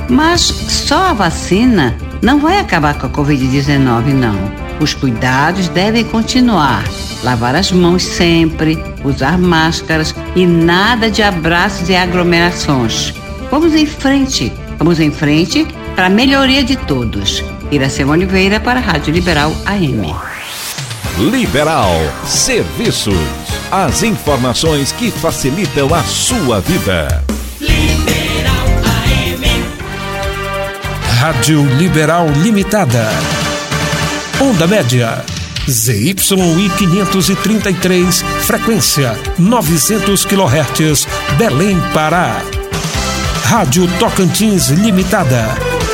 [0.09, 4.37] Mas só a vacina não vai acabar com a Covid-19, não.
[4.81, 6.85] Os cuidados devem continuar.
[7.23, 13.15] Lavar as mãos sempre, usar máscaras e nada de abraços e aglomerações.
[13.51, 17.43] Vamos em frente, vamos em frente para a melhoria de todos.
[17.71, 20.34] Iracema Oliveira para a Rádio Liberal AM.
[21.19, 21.93] Liberal
[22.27, 23.15] Serviços.
[23.71, 27.23] As informações que facilitam a sua vida.
[31.19, 33.09] Rádio Liberal Limitada.
[34.41, 35.25] Onda média.
[35.71, 41.07] ZYI 533, frequência 900 kHz,
[41.39, 42.43] Belém, Pará.
[43.45, 45.47] Rádio Tocantins Limitada.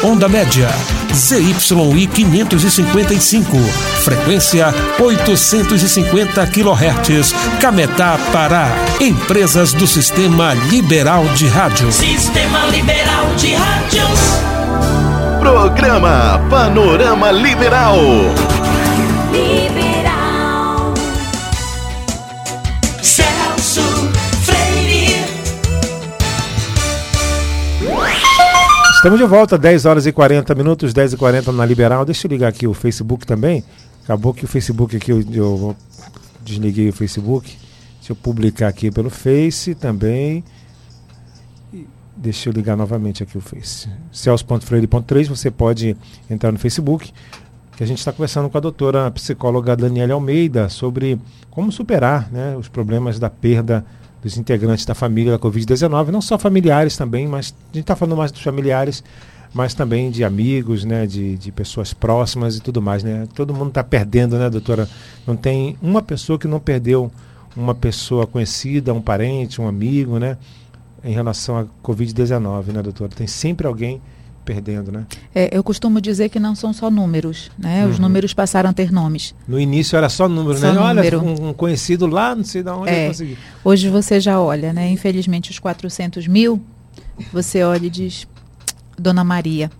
[0.03, 0.71] Onda média.
[1.13, 3.57] ZYI 555,
[4.05, 8.69] frequência 850 kHz, Cametá, Pará.
[9.01, 11.91] Empresas do Sistema Liberal de Rádio.
[11.93, 14.21] Sistema Liberal de Rádios.
[15.41, 17.99] Programa Panorama Liberal.
[19.33, 19.70] Liberal.
[29.01, 32.05] Estamos de volta, 10 horas e 40 minutos, 10 e 40 na Liberal.
[32.05, 33.65] Deixa eu ligar aqui o Facebook também.
[34.05, 35.75] Acabou que o Facebook aqui, eu, eu
[36.43, 37.57] desliguei o Facebook.
[37.97, 40.45] Deixa eu publicar aqui pelo Face também.
[42.15, 43.89] Deixa eu ligar novamente aqui o Face.
[44.13, 45.97] Celso.freire.3, você pode
[46.29, 47.11] entrar no Facebook.
[47.79, 51.19] Que a gente está conversando com a doutora a psicóloga Daniela Almeida sobre
[51.51, 53.83] como superar né, os problemas da perda
[54.23, 58.17] dos integrantes da família da Covid-19, não só familiares também, mas a gente está falando
[58.17, 59.03] mais dos familiares,
[59.53, 63.03] mas também de amigos, né, de, de pessoas próximas e tudo mais.
[63.03, 63.27] Né?
[63.35, 64.89] Todo mundo está perdendo, né, doutora?
[65.27, 67.11] Não tem uma pessoa que não perdeu
[67.57, 70.37] uma pessoa conhecida, um parente, um amigo, né,
[71.03, 73.11] em relação à Covid-19, né, doutora?
[73.15, 74.01] Tem sempre alguém
[74.45, 75.07] perdendo, né?
[75.35, 77.87] É, eu costumo dizer que não são só números, né?
[77.87, 78.03] Os Uhum.
[78.03, 79.35] números passaram a ter nomes.
[79.47, 80.79] No início era só número, Só né?
[80.81, 81.21] Olha, número.
[81.23, 83.39] um, um conhecido lá, não sei de onde eu É, consegui.
[83.65, 84.89] hoje você já olha, né?
[84.91, 86.61] Infelizmente, os 400 mil,
[87.33, 88.27] você olha e diz,
[88.99, 89.71] Dona Maria,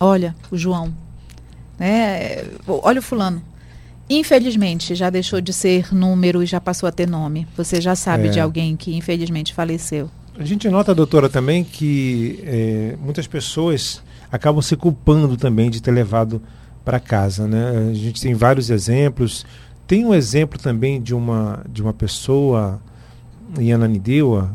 [0.00, 0.92] olha o João,
[1.78, 2.44] né?
[2.66, 3.42] Olha o fulano.
[4.08, 7.46] Infelizmente, já deixou de ser número e já passou a ter nome.
[7.56, 8.30] Você já sabe É.
[8.30, 10.08] de alguém que infelizmente faleceu.
[10.38, 15.90] A gente nota, doutora, também que eh, muitas pessoas acabam se culpando também de ter
[15.90, 16.40] levado
[16.84, 17.88] para casa, né?
[17.90, 19.44] A gente tem vários exemplos.
[19.86, 22.80] Tem um exemplo também de uma de uma pessoa
[23.58, 24.50] em Ananindeua,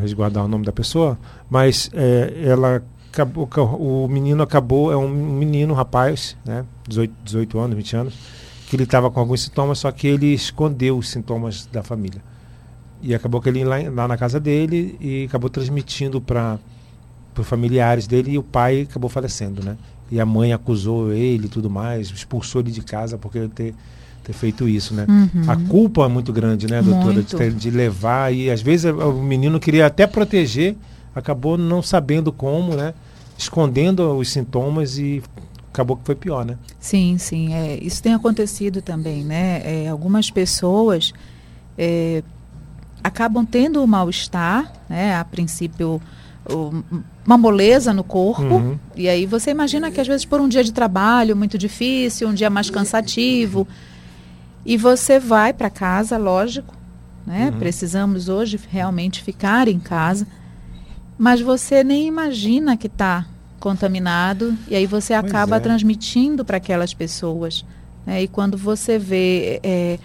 [0.00, 5.08] resguardar o nome da pessoa, mas eh, ela acabou, ca- o menino acabou, é um
[5.08, 6.64] menino, um rapaz, né?
[6.88, 8.14] 18, 18 anos, 20 anos,
[8.68, 12.20] que ele estava com alguns sintomas, só que ele escondeu os sintomas da família.
[13.02, 16.58] E acabou que ele lá, lá na casa dele e acabou transmitindo para
[17.42, 19.76] os familiares dele e o pai acabou falecendo, né?
[20.08, 23.74] e a mãe acusou ele e tudo mais, expulsou ele de casa porque ele ter,
[24.22, 25.04] ter feito isso, né?
[25.08, 25.42] Uhum.
[25.50, 27.20] A culpa é muito grande, né, doutora?
[27.24, 30.76] De, ter- de levar e às vezes o menino queria até proteger,
[31.12, 32.94] acabou não sabendo como, né?
[33.36, 35.20] Escondendo os sintomas e
[35.72, 36.56] acabou que foi pior, né?
[36.78, 37.52] Sim, sim.
[37.52, 39.60] É, isso tem acontecido também, né?
[39.64, 41.12] É, algumas pessoas
[41.76, 42.22] é,
[43.02, 45.16] acabam tendo um mal-estar, né?
[45.16, 46.02] A princípio, o-
[47.24, 48.54] uma moleza no corpo.
[48.54, 48.78] Uhum.
[48.94, 52.34] E aí você imagina que às vezes por um dia de trabalho muito difícil, um
[52.34, 53.66] dia mais cansativo,
[54.64, 56.74] e você vai para casa, lógico,
[57.26, 57.50] né?
[57.52, 57.58] Uhum.
[57.58, 60.26] Precisamos hoje realmente ficar em casa,
[61.18, 63.26] mas você nem imagina que está
[63.58, 65.60] contaminado e aí você acaba é.
[65.60, 67.64] transmitindo para aquelas pessoas.
[68.04, 68.22] né?
[68.22, 69.98] E quando você vê, é,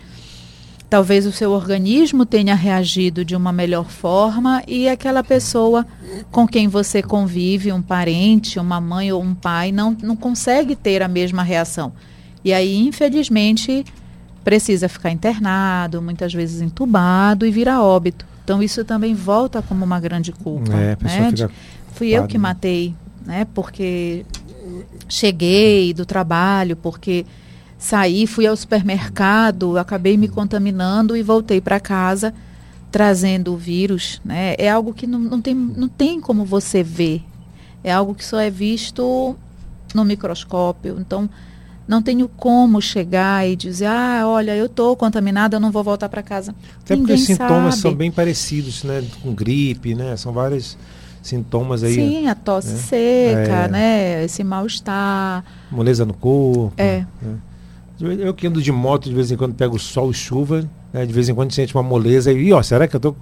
[0.91, 5.87] talvez o seu organismo tenha reagido de uma melhor forma e aquela pessoa
[6.29, 11.01] com quem você convive, um parente, uma mãe ou um pai, não, não consegue ter
[11.01, 11.93] a mesma reação.
[12.43, 13.85] E aí, infelizmente,
[14.43, 18.25] precisa ficar internado, muitas vezes entubado e vira óbito.
[18.43, 20.73] Então isso também volta como uma grande culpa.
[20.73, 21.31] É, né?
[21.31, 21.47] De-
[21.93, 22.93] Fui eu que matei,
[23.25, 23.47] né?
[23.53, 24.25] Porque
[25.07, 27.25] cheguei do trabalho, porque
[27.81, 32.31] saí, fui ao supermercado, acabei me contaminando e voltei para casa
[32.91, 34.53] trazendo o vírus, né?
[34.57, 37.23] É algo que não, não, tem, não tem como você ver.
[37.83, 39.35] É algo que só é visto
[39.95, 40.97] no microscópio.
[40.99, 41.27] Então,
[41.87, 46.07] não tenho como chegar e dizer, ah, olha, eu estou contaminada, eu não vou voltar
[46.09, 46.51] para casa.
[46.83, 47.81] Até porque Ninguém os sintomas sabe.
[47.81, 49.03] são bem parecidos, né?
[49.23, 50.15] Com gripe, né?
[50.17, 50.77] São vários
[51.23, 51.95] sintomas aí.
[51.95, 52.77] Sim, a tosse né?
[52.77, 54.23] seca, É, né?
[54.25, 55.43] Esse mal-estar.
[55.71, 56.73] Moleza no corpo.
[56.77, 57.05] É.
[57.21, 57.37] né?
[58.19, 61.05] Eu que ando de moto, de vez em quando pego sol e chuva, né?
[61.05, 63.15] de vez em quando sente uma moleza e, ó, será que eu tô.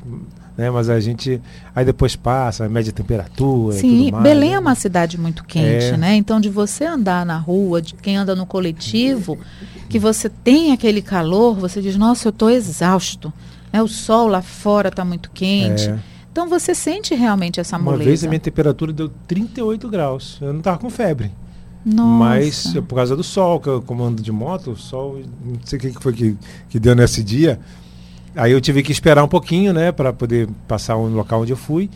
[0.58, 0.70] Né?
[0.70, 1.42] Mas a gente.
[1.76, 3.76] Aí depois passa, mede a temperatura.
[3.76, 4.56] e Sim, mais, Belém né?
[4.56, 5.98] é uma cidade muito quente, É.
[5.98, 6.16] né?
[6.16, 9.38] Então, de você andar na rua, de quem anda no coletivo,
[9.88, 13.32] que você tem aquele calor, você diz, nossa, eu estou exausto.
[13.72, 13.82] Né?
[13.82, 15.90] O sol lá fora está muito quente.
[15.90, 16.00] É.
[16.32, 18.06] Então, você sente realmente essa Uma moleza.
[18.06, 20.38] vez a minha temperatura deu 38 graus.
[20.42, 21.32] Eu não tava com febre.
[21.86, 22.18] Nossa.
[22.18, 25.78] Mas é por causa do sol, que eu comando de moto, o sol, não sei
[25.78, 26.38] o que foi que,
[26.70, 27.60] que deu nesse dia.
[28.36, 31.58] Aí eu tive que esperar um pouquinho, né, para poder passar no local onde eu
[31.58, 31.90] fui.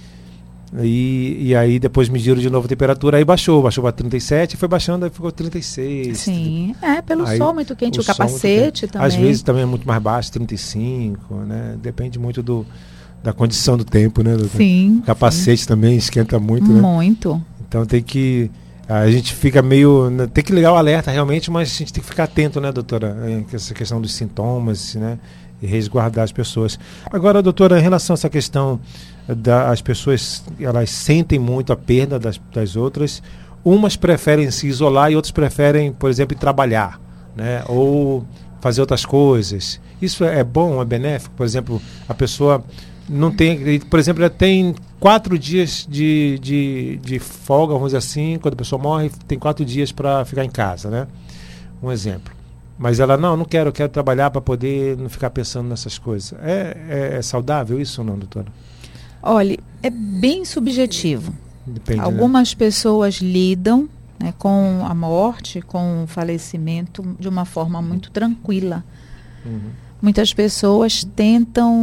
[0.82, 4.68] E, e aí depois mediram de novo a temperatura, aí baixou, baixou para 37, foi
[4.68, 6.18] baixando, aí ficou 36.
[6.18, 8.88] Sim, é, pelo Aí, sol muito quente, o, muito capacete quente.
[8.88, 9.08] também.
[9.08, 11.76] Às vezes também é muito mais baixo, 35, né?
[11.80, 12.66] Depende muito do,
[13.22, 14.36] da condição do tempo, né?
[14.36, 14.58] doutor?
[14.58, 16.82] Sim, O capacete também esquenta muito, né?
[16.82, 17.40] Muito.
[17.68, 18.50] Então tem que.
[18.88, 20.10] A gente fica meio.
[20.10, 22.72] né, Tem que ligar o alerta realmente, mas a gente tem que ficar atento, né,
[22.72, 23.16] doutora?
[23.52, 25.18] Essa questão dos sintomas, né?
[25.62, 26.78] E resguardar as pessoas.
[27.12, 28.80] Agora, doutora, em relação a essa questão
[29.28, 33.24] das pessoas, elas sentem muito a perda das, das outras.
[33.64, 37.00] Umas preferem se isolar e outras preferem, por exemplo, trabalhar,
[37.36, 37.64] né?
[37.68, 38.26] Ou
[38.60, 39.80] fazer outras coisas.
[40.02, 41.34] Isso é bom, é benéfico?
[41.36, 42.64] Por exemplo, a pessoa
[43.08, 48.40] não tem, por exemplo, ela tem quatro dias de, de, de folga, vamos dizer assim,
[48.42, 51.08] quando a pessoa morre, tem quatro dias para ficar em casa, né?
[51.82, 52.34] Um exemplo.
[52.78, 56.34] Mas ela, não, não quero, quero trabalhar para poder não ficar pensando nessas coisas.
[56.42, 58.48] É, é, é saudável isso ou não, doutora?
[59.22, 61.34] Olha, é bem subjetivo.
[61.66, 62.06] Depende, né?
[62.06, 63.88] Algumas pessoas lidam
[64.20, 68.84] né, com a morte, com o falecimento de uma forma muito tranquila.
[69.46, 69.83] Uhum.
[70.04, 71.74] Muitas pessoas tentam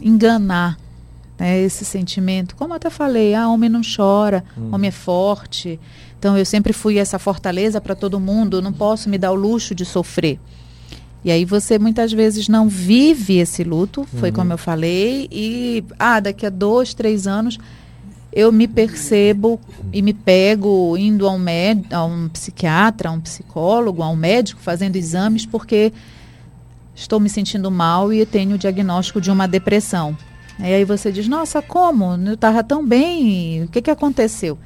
[0.00, 0.78] enganar
[1.36, 2.54] né, esse sentimento.
[2.54, 4.68] Como eu até falei, ah, homem não chora, Uhum.
[4.74, 5.80] homem é forte.
[6.18, 9.74] Então eu sempre fui essa fortaleza para todo mundo, não posso me dar o luxo
[9.74, 10.38] de sofrer.
[11.24, 14.34] E aí você muitas vezes não vive esse luto, foi Uhum.
[14.36, 17.58] como eu falei, e ah, daqui a dois, três anos
[18.32, 19.58] eu me percebo
[19.92, 24.14] e me pego indo a um, med a um psiquiatra, a um psicólogo, a um
[24.16, 25.92] médico, fazendo exames, porque
[27.00, 30.16] estou me sentindo mal e tenho o diagnóstico de uma depressão.
[30.58, 32.14] E aí você diz, nossa, como?
[32.26, 34.58] Eu estava tão bem, o que, que aconteceu?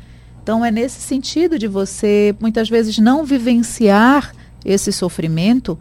[0.43, 5.79] Então é nesse sentido de você muitas vezes não vivenciar esse sofrimento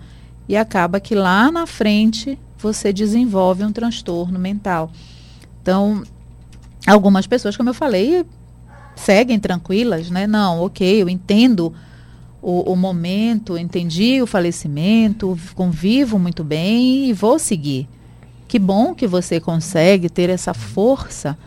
[0.47, 4.91] e acaba que lá na frente você desenvolve um transtorno mental.
[5.61, 6.03] Então,
[6.85, 8.25] algumas pessoas, como eu falei,
[8.95, 10.27] seguem tranquilas, né?
[10.27, 11.73] Não, ok, eu entendo
[12.43, 17.87] o, o momento, entendi o falecimento, convivo muito bem e vou seguir.
[18.49, 21.37] Que bom que você consegue ter essa força,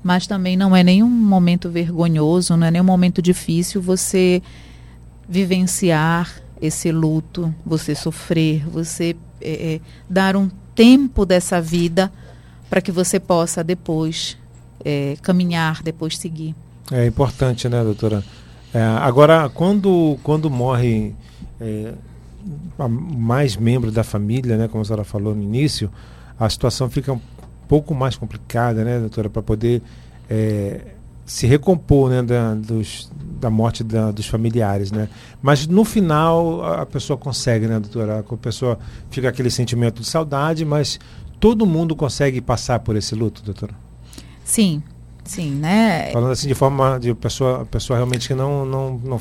[0.00, 4.40] mas também não é nenhum momento vergonhoso, não é nenhum momento difícil você
[5.28, 12.12] vivenciar esse luto, você sofrer, você é, é, dar um tempo dessa vida
[12.70, 14.38] para que você possa depois
[14.84, 16.54] é, caminhar, depois seguir.
[16.92, 18.22] É importante, né, doutora?
[18.74, 21.14] É, agora, quando, quando morre
[21.60, 21.94] é,
[23.16, 25.88] mais membro da família, né, como a senhora falou no início,
[26.38, 27.20] a situação fica um
[27.68, 29.80] pouco mais complicada, né, doutora, para poder
[30.28, 30.80] é,
[31.24, 33.10] se recompor né, da, dos,
[33.40, 35.08] da morte da- dos familiares, né?
[35.40, 38.18] Mas no final a pessoa consegue, né, doutora?
[38.18, 38.78] A pessoa
[39.10, 40.98] fica aquele sentimento de saudade, mas
[41.40, 43.72] todo mundo consegue passar por esse luto, doutora?
[44.44, 44.82] Sim,
[45.24, 46.10] sim, né?
[46.12, 49.20] Falando assim de forma de pessoa, pessoa realmente que não, não, não,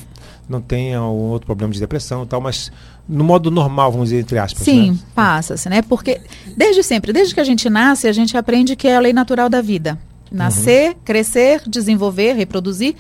[0.50, 2.72] não tenha um outro problema de depressão e tal, mas
[3.08, 4.64] no modo normal, vamos dizer, entre aspas.
[4.64, 4.98] Sim, Né?
[5.16, 5.82] passa-se, né?
[5.82, 6.22] Porque
[6.56, 9.50] desde sempre, desde que a gente nasce, a gente aprende que é a lei natural
[9.50, 9.98] da vida.
[10.32, 12.96] Nascer, crescer, desenvolver, reproduzir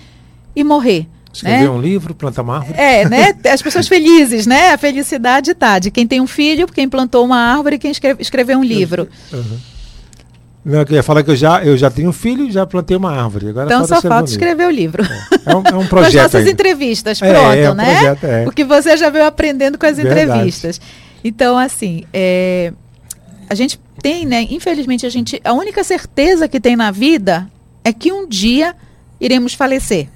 [0.56, 1.08] e morrer.
[1.34, 1.70] Escrever né?
[1.70, 2.80] um livro, plantar uma árvore.
[2.80, 3.36] É, né?
[3.51, 4.72] As pessoas felizes, né?
[4.72, 8.60] A felicidade tá de quem tem um filho, quem plantou uma árvore, quem escreve- escreveu
[8.60, 9.10] um livro.
[9.32, 9.58] Uhum.
[10.66, 12.95] Não, eu ia falar que eu já, eu já tenho um filho e já plantei
[12.95, 13.49] uma árvore.
[13.49, 15.03] Agora Então só falta escrever o livro.
[15.45, 16.24] É um, é um Com as projeto.
[16.24, 16.51] nossas ainda.
[16.51, 17.95] entrevistas, É, pronto, é um né?
[17.95, 18.47] projeto, é.
[18.47, 20.22] O que você já veio aprendendo com as Verdade.
[20.32, 20.80] entrevistas.
[21.24, 22.72] Então, assim, é,
[23.49, 24.47] a gente tem, né?
[24.49, 25.41] Infelizmente, a gente.
[25.43, 27.47] A única certeza que tem na vida
[27.84, 28.76] é que um dia
[29.20, 30.07] iremos falecer.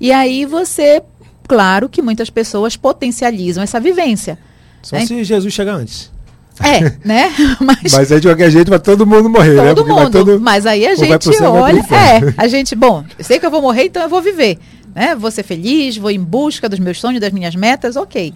[0.00, 1.02] E aí você,
[1.48, 4.38] claro que muitas pessoas potencializam essa vivência.
[4.82, 5.06] Só né?
[5.06, 6.11] se Jesus chegar antes.
[6.60, 7.32] É, né?
[7.60, 9.68] Mas, Mas aí de qualquer jeito vai todo mundo morrer, né?
[9.74, 10.12] todo Porque vai mundo.
[10.12, 11.78] todo- Mas aí a gente céu, olha.
[11.80, 14.58] É, a gente, bom, eu sei que eu vou morrer, então eu vou viver.
[14.94, 15.14] Né?
[15.14, 18.34] Vou ser feliz, vou em busca dos meus sonhos, das minhas metas, ok.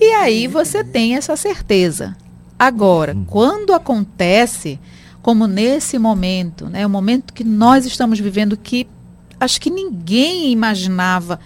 [0.00, 2.14] E aí você tem essa certeza.
[2.58, 4.78] Agora, quando acontece,
[5.22, 8.86] como nesse momento, né, o momento que nós estamos vivendo, que
[9.40, 11.38] acho que ninguém imaginava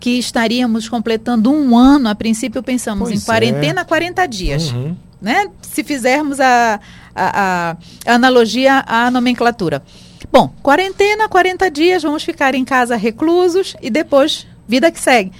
[0.00, 2.08] que estaríamos completando um ano.
[2.08, 4.96] A princípio pensamos Pois em quarentena, 40 dias Uhum.
[5.24, 5.48] Né?
[5.62, 6.78] Se fizermos a,
[7.14, 7.70] a,
[8.06, 9.82] a- analogia à nomenclatura.
[10.30, 15.32] Bom, quarentena, 40 dias, vamos ficar em casa reclusos e depois vida que segue.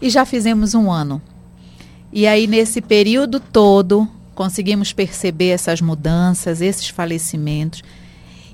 [0.00, 1.20] E já fizemos um ano.
[2.12, 7.82] E aí, nesse período todo, conseguimos perceber essas mudanças, esses falecimentos.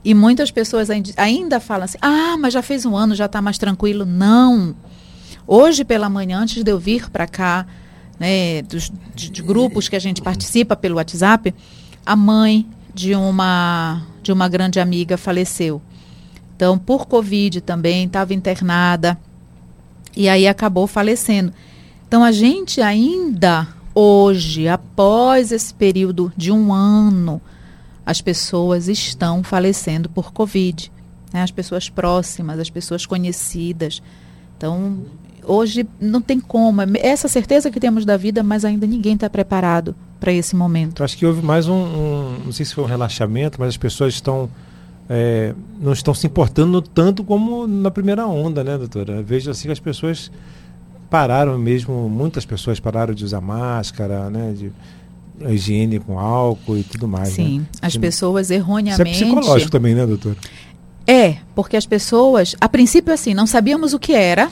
[0.04, 3.40] E muitas pessoas ain- ainda falam assim: ah, mas já fez um ano, já está
[3.42, 4.04] mais tranquilo.
[4.04, 4.74] Não.
[5.46, 7.66] Hoje pela manhã, antes de eu vir para cá,
[8.18, 11.54] né, dos, de, de grupos que a gente participa pelo WhatsApp,
[12.04, 15.80] a mãe de uma, de uma grande amiga faleceu.
[16.54, 19.18] Então, por Covid também, estava internada
[20.16, 21.52] e aí acabou falecendo.
[22.06, 27.40] Então, a gente ainda hoje, após esse período de um ano,
[28.04, 30.92] as pessoas estão falecendo por Covid.
[31.32, 31.42] né?
[31.42, 34.02] As pessoas próximas, as pessoas conhecidas.
[34.56, 34.98] Então,
[35.44, 36.80] hoje não tem como.
[36.82, 41.02] É essa certeza que temos da vida, mas ainda ninguém está preparado para esse momento.
[41.02, 44.14] Acho que houve mais um, um- Não sei se foi um relaxamento, mas as pessoas
[44.14, 44.48] estão.
[45.10, 49.20] é, não estão se importando tanto como na primeira onda, né, doutora?
[49.22, 50.30] Vejo assim que as pessoas
[51.10, 54.54] pararam mesmo, muitas pessoas pararam de usar máscara, né?
[54.56, 54.72] De
[55.44, 57.30] a higiene com álcool e tudo mais.
[57.30, 57.66] Sim, né?
[57.82, 59.10] as Isso- pessoas Isso é erroneamente.
[59.24, 60.36] psicológico também, né, doutora?
[61.06, 64.48] É, porque as pessoas, a princípio, assim, não sabíamos o que era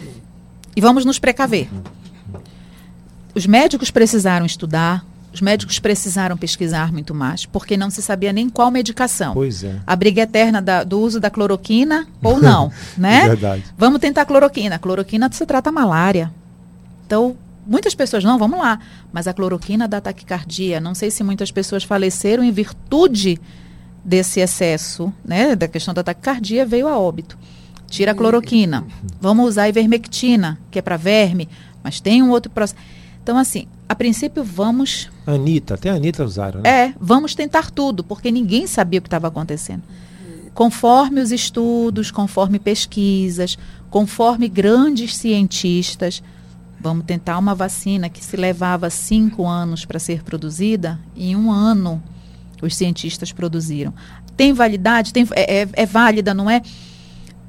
[0.75, 1.69] e vamos nos precaver.
[3.35, 8.49] Os médicos precisaram estudar, os médicos precisaram pesquisar muito mais, porque não se sabia nem
[8.49, 9.35] qual medicação.
[9.35, 9.77] Pois é.
[9.87, 13.25] A briga eterna da- do uso da cloroquina ou não, né?
[13.25, 13.65] É verdade.
[13.79, 14.75] Vamos tentar cloroquina.
[14.77, 16.33] A cloroquina se trata malária.
[17.07, 18.81] Então, muitas pessoas, não, vamos lá.
[19.13, 20.81] Mas a cloroquina dá taquicardia.
[20.81, 23.41] Não sei se muitas pessoas faleceram em virtude
[24.05, 25.55] desse excesso, né?
[25.55, 27.39] Da questão da taquicardia, veio a óbito.
[27.91, 28.87] Tira a cloroquina.
[29.21, 31.49] Vamos usar a ivermectina, que é para verme,
[31.85, 32.81] mas tem um outro processo.
[33.23, 36.71] Então, assim, a princípio, vamos Anitta, até a Anitta usaram, né?
[36.87, 39.83] é, vamos tentar tudo, porque ninguém sabia o que estava acontecendo.
[40.55, 43.59] Conforme os estudos, conforme pesquisas,
[43.91, 46.23] conforme grandes cientistas,
[46.81, 52.03] vamos tentar uma vacina que se levava cinco anos para ser produzida, em um ano
[52.63, 53.93] os cientistas produziram.
[54.37, 55.13] Tem validade?
[55.13, 56.63] Tem, é, é- é válida, não é?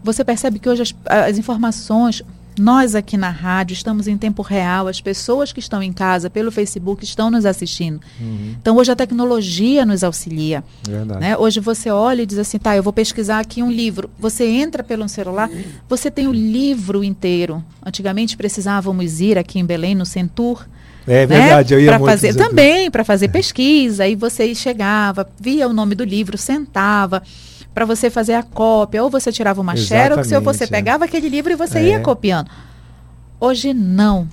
[0.04, 2.24] Você percebe que hoje as, as informações,
[2.60, 6.52] nós aqui na rádio estamos em tempo real, as pessoas que estão em casa pelo
[6.52, 8.02] Facebook estão nos assistindo.
[8.62, 10.64] Então hoje a tecnologia nos auxilia.
[10.84, 11.20] Verdade.
[11.20, 11.38] Né?
[11.38, 14.10] Hoje você olha e diz assim, tá, eu vou pesquisar aqui um livro.
[14.20, 15.50] Você entra pelo celular,
[15.88, 17.64] você tem o livro inteiro.
[17.86, 20.68] Antigamente precisávamos ir aqui em Belém no Centur.
[21.08, 24.04] É verdade, eu ia Para muito fazer também, para fazer pesquisa.
[24.04, 27.24] Aí você chegava, via o nome do livro, sentava
[27.74, 30.68] para você fazer a cópia, ou você tirava uma xerox, ou você Exatamente, é.
[30.68, 31.84] pegava aquele livro e você É.
[31.84, 32.50] ia copiando.
[33.40, 34.28] Hoje não.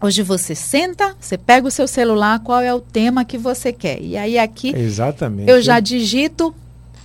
[0.00, 4.00] Hoje você senta, você pega o seu celular, qual é o tema que você quer.
[4.02, 5.48] E aí aqui Exatamente.
[5.50, 6.54] eu já digito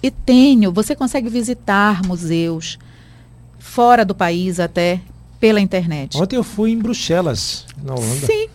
[0.01, 0.71] e tenho.
[0.71, 2.79] Você consegue visitar museus
[3.59, 4.99] fora do país até
[5.39, 6.17] pela internet.
[6.17, 8.25] Ontem eu fui em Bruxelas, na Holanda.
[8.25, 8.47] Sim.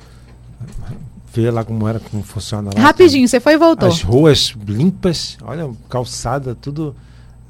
[1.35, 2.81] Ver lá como era, como funciona lá.
[2.83, 3.89] Rapidinho, você foi e voltou.
[3.89, 6.95] As ruas limpas, olha, calçada, tudo.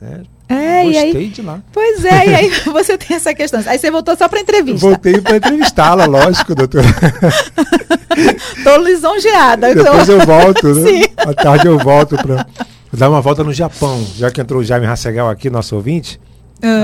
[0.00, 0.22] né?
[0.48, 1.60] É, e Gostei aí, de lá.
[1.72, 3.62] Pois é, e aí você tem essa questão.
[3.66, 4.78] Aí você voltou só para entrevista.
[4.86, 6.86] Voltei para entrevistá-la, lógico, doutora.
[8.62, 9.74] Tô lisonjeada.
[9.74, 10.18] Depois então.
[10.20, 10.90] eu volto, né?
[10.90, 11.04] Sim.
[11.16, 12.46] À tarde eu volto para
[12.92, 14.04] dar uma volta no Japão.
[14.16, 16.20] Já que entrou o Jaime Hassegal aqui, nosso ouvinte.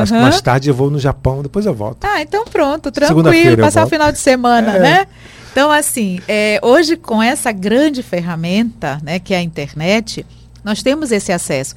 [0.01, 0.23] Acho que Aham.
[0.23, 1.99] mais tarde eu vou no Japão, depois eu volto.
[2.05, 4.81] Ah, então pronto, tranquilo, passar o final de semana, É.
[4.81, 5.07] né?
[5.53, 10.25] Então, assim, é, hoje com essa grande ferramenta, né, que é a internet,
[10.63, 11.75] nós temos esse acesso.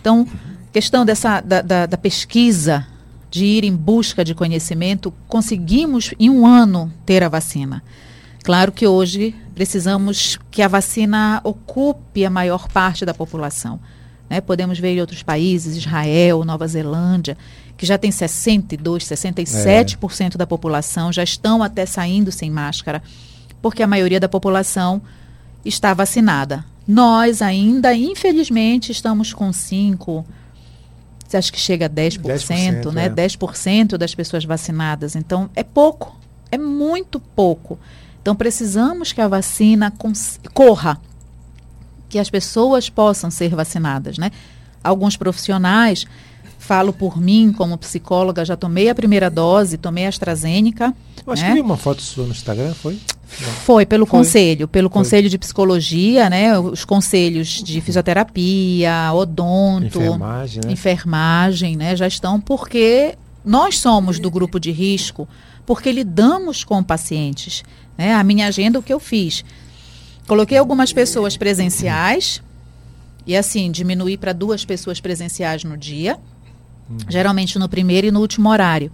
[0.00, 0.26] Então,
[0.72, 2.86] questão dessa da, da- da pesquisa,
[3.30, 7.82] de ir em busca de conhecimento, conseguimos em um ano ter a vacina.
[8.44, 13.80] Claro que hoje precisamos que a vacina ocupe a maior parte da população.
[14.28, 14.40] Né?
[14.40, 17.36] Podemos ver em outros países, Israel, Nova Zelândia,
[17.76, 23.02] que já tem 62, 67% da população já estão até saindo sem máscara,
[23.60, 25.02] porque a maioria da população
[25.64, 26.64] está vacinada.
[26.86, 30.24] Nós ainda, infelizmente, estamos com 5,
[31.32, 33.06] acho que chega a 10%, 10%, né?
[33.06, 33.10] é.
[33.10, 35.16] 10% das pessoas vacinadas.
[35.16, 36.16] Então, é pouco,
[36.50, 37.78] é muito pouco.
[38.20, 39.92] Então, precisamos que a vacina
[40.52, 41.00] corra,
[42.14, 44.30] que as pessoas possam ser vacinadas, né?
[44.84, 46.06] Alguns profissionais,
[46.60, 50.94] falo por mim como psicóloga, já tomei a primeira dose, tomei a AstraZeneca.
[51.26, 51.48] Eu acho né?
[51.48, 53.00] que vi uma foto sua no Instagram, foi?
[53.64, 54.20] Foi pelo Foi.
[54.20, 55.00] conselho, pelo Foi.
[55.00, 56.56] conselho de psicologia, né?
[56.56, 60.72] Os conselhos de fisioterapia, odonto, Enfermagem, né?
[60.72, 61.96] enfermagem, né?
[61.96, 65.26] Já estão porque nós somos do grupo de risco,
[65.66, 67.64] porque lidamos com pacientes,
[67.98, 68.14] né?
[68.14, 69.44] A minha agenda o que eu fiz,
[70.26, 72.42] coloquei algumas pessoas presenciais
[73.26, 76.18] e assim diminuí para duas pessoas presenciais no dia,
[77.08, 78.90] geralmente no primeiro e no último horário,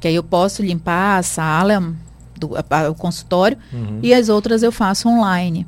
[0.00, 1.94] que aí eu posso limpar a sala,
[2.36, 4.00] do, a- o consultório Uhum.
[4.02, 5.66] e as outras eu faço online,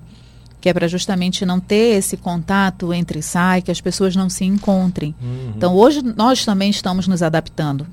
[0.61, 4.28] que é para justamente não ter esse contato entre e sai, que as pessoas não
[4.28, 5.14] se encontrem.
[5.22, 5.53] Uhum.
[5.57, 7.86] Então hoje nós também estamos nos adaptando,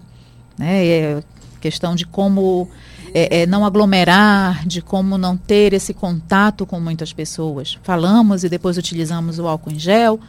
[0.57, 0.85] né?
[0.85, 1.23] É
[1.59, 2.67] questão de como
[3.14, 7.78] é, é, não aglomerar, de como não ter esse contato com muitas pessoas.
[7.84, 10.20] Falamos e depois utilizamos o álcool em gel,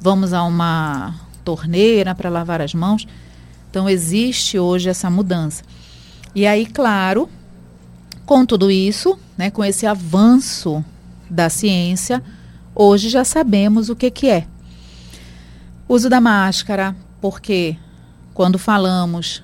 [0.00, 1.14] vamos a uma
[1.44, 3.06] torneira para lavar as mãos.
[3.70, 5.62] Então existe hoje essa mudança.
[6.34, 7.28] E aí, claro,
[8.24, 10.84] com tudo isso, né, com esse avanço
[11.28, 12.22] da ciência,
[12.74, 14.46] hoje já sabemos o que, que é.
[15.88, 17.76] Uso da máscara, porque
[18.34, 19.42] quando falamos,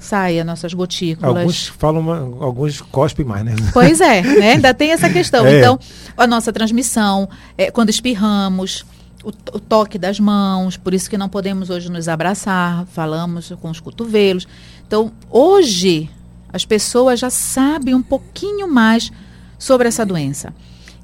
[0.00, 1.36] sai as nossas gotículas.
[1.36, 3.54] Alguns falam, uma- alguns cospem mais, né?
[3.72, 4.52] Pois é, né?
[4.58, 5.46] ainda tem essa questão.
[5.46, 5.58] É.
[5.58, 5.78] Então,
[6.16, 8.84] a nossa transmissão, é, quando espirramos,
[9.22, 13.70] o, o toque das mãos, por isso que não podemos hoje nos abraçar, falamos com
[13.70, 14.48] os cotovelos.
[14.86, 16.10] Então, hoje,
[16.52, 19.12] as pessoas já sabem um pouquinho mais
[19.58, 20.52] sobre essa doença.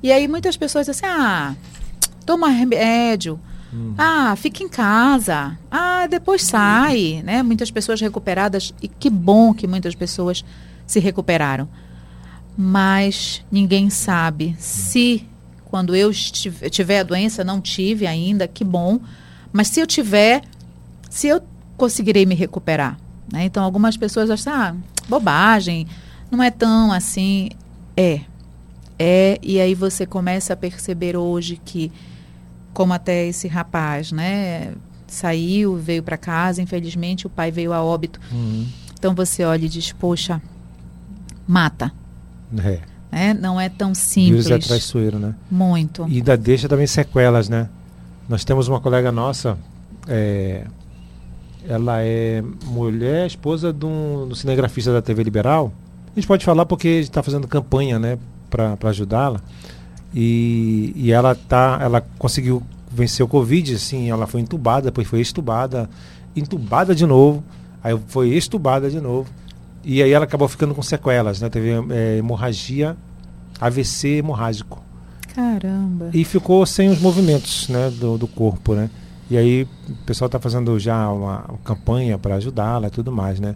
[0.02, 1.54] E aí muitas pessoas dizem assim, ah,
[2.24, 3.38] toma remédio,
[3.98, 7.42] ah, fica em casa, ah, depois sai, né?
[7.42, 10.44] Muitas pessoas recuperadas, e que bom que muitas pessoas
[10.86, 11.68] se recuperaram
[12.56, 15.26] mas ninguém sabe se
[15.66, 18.98] quando eu estive- tiver a doença, não tive ainda, que bom,
[19.52, 20.42] mas se eu tiver,
[21.10, 21.42] se eu
[21.76, 22.96] conseguirei me recuperar.
[23.30, 23.44] né?
[23.44, 24.74] Então, algumas pessoas acham, ah,
[25.08, 25.86] bobagem,
[26.30, 27.50] não é tão assim.
[27.96, 28.20] É,
[28.98, 31.90] é, e aí você começa a perceber hoje que,
[32.76, 34.74] como até esse rapaz, né,
[35.06, 38.20] saiu, veio para casa, infelizmente o pai veio a óbito.
[38.30, 38.66] Uhum.
[38.92, 40.42] Então você olha e diz, poxa,
[41.48, 41.90] mata.
[42.62, 42.80] É.
[43.10, 43.32] né?
[43.32, 44.44] Não é tão O simples.
[44.44, 45.34] vírus é traiçoeiro, né?
[45.50, 46.06] Muito.
[46.06, 47.70] E ainda deixa também sequelas, né?
[48.28, 49.56] Nós temos uma colega nossa,
[50.06, 50.66] é,
[51.66, 55.72] ela é mulher, esposa de um, do cinegrafista da TV Liberal.
[56.12, 58.18] A gente pode falar porque a gente está fazendo campanha, né,
[58.50, 59.40] para ajudá-la.
[60.14, 65.20] E, e ela tá, ela conseguiu vencer o Covid, assim, ela foi entubada, depois foi
[65.20, 65.88] estubada,
[66.34, 67.44] entubada de novo,
[67.82, 69.28] aí foi estubada de novo.
[69.84, 71.48] E aí ela acabou ficando com sequelas, né?
[71.48, 72.96] Teve é, hemorragia,
[73.60, 74.82] AVC hemorrágico
[75.34, 76.10] Caramba.
[76.12, 78.90] e ficou sem os movimentos né, do, do corpo, né?
[79.30, 83.40] E aí o pessoal está fazendo já uma, uma campanha para ajudá-la e tudo mais,
[83.40, 83.54] né?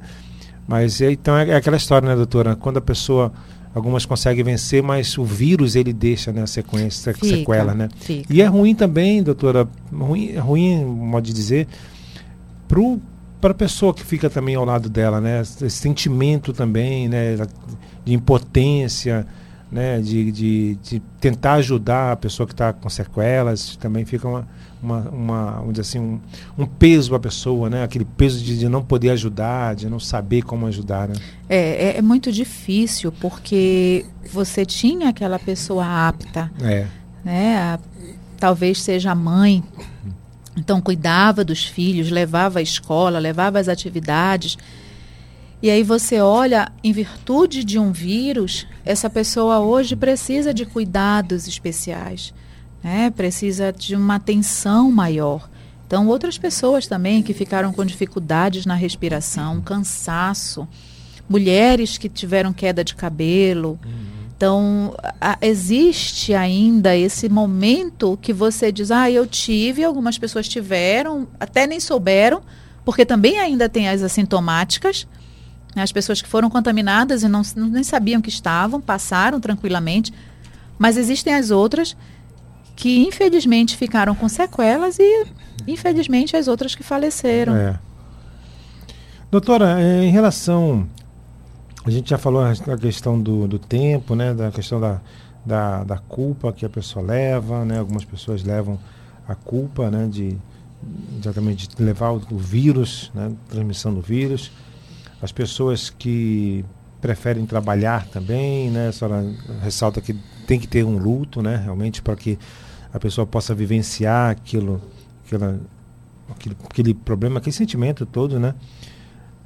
[0.67, 2.55] Mas é, então é, é aquela história, né, doutora?
[2.55, 3.33] Quando a pessoa,
[3.75, 7.89] algumas conseguem vencer, mas o vírus ele deixa, né, a sequência, Fica, sequela, né?
[8.01, 8.33] fica.
[8.33, 11.69] E é ruim também, doutora, ruim, ruim, modo de dizer,
[13.41, 15.41] para a pessoa que fica também ao lado dela, né?
[15.41, 17.37] Esse sentimento também, né,
[18.05, 19.27] de impotência,
[19.71, 24.49] né, de, de, de tentar ajudar a pessoa que está com sequelas, também fica uma,
[24.83, 26.21] uma, uma vamos dizer assim, um,
[26.59, 27.83] um peso para a pessoa, né?
[27.83, 31.15] Aquele peso de, de não poder ajudar, de não saber como ajudar, né?
[31.49, 36.87] É, é, é muito difícil porque você tinha aquela pessoa apta, É.
[37.25, 37.57] né?
[37.59, 37.79] A-
[38.39, 39.63] talvez seja a mãe.
[40.57, 44.57] Então cuidava dos filhos, levava à escola, levava às atividades.
[45.63, 51.47] E aí você olha, em virtude de um vírus, essa pessoa hoje precisa de cuidados
[51.47, 52.33] especiais,
[52.83, 53.11] né?
[53.11, 55.49] Precisa de uma atenção maior.
[55.87, 60.67] Então outras pessoas também que ficaram com dificuldades na respiração, cansaço,
[61.29, 63.79] mulheres que tiveram queda de cabelo.
[64.37, 71.29] Então, a- existe ainda esse momento que você diz, ah, eu tive, algumas pessoas tiveram,
[71.39, 72.41] até nem souberam,
[72.85, 75.07] porque também ainda tem as assintomáticas,
[75.77, 80.11] né, as pessoas que foram contaminadas e não- nem sabiam que estavam, passaram tranquilamente,
[80.79, 81.95] mas existem as outras
[82.81, 85.27] que infelizmente ficaram com sequelas e
[85.69, 87.55] infelizmente as outras que faleceram.
[87.55, 87.79] É.
[89.31, 90.89] Doutora, eh, em relação.
[91.85, 94.33] A gente já falou a questão do, do tempo, né?
[94.33, 94.99] Da questão da,
[95.45, 97.79] da, da culpa que a pessoa leva, né?
[97.81, 98.79] Algumas pessoas levam
[99.29, 100.09] a culpa, né?
[100.11, 100.39] De
[101.19, 103.31] exatamente de levar o, o vírus, né?
[103.51, 104.51] Transmissão do vírus.
[105.21, 106.65] As pessoas que
[106.99, 108.89] preferem trabalhar também, né?
[108.89, 109.23] A senhora
[109.63, 110.15] ressalta que
[110.47, 111.57] tem que ter um luto, né?
[111.57, 112.39] Realmente para que
[112.93, 114.81] a pessoa possa vivenciar aquilo,
[115.25, 115.61] aquela,
[116.31, 118.55] aquele, aquele problema, aquele sentimento todo, né?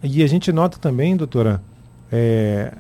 [0.03, 1.63] E a gente nota também, doutora,
[2.13, 2.73] é,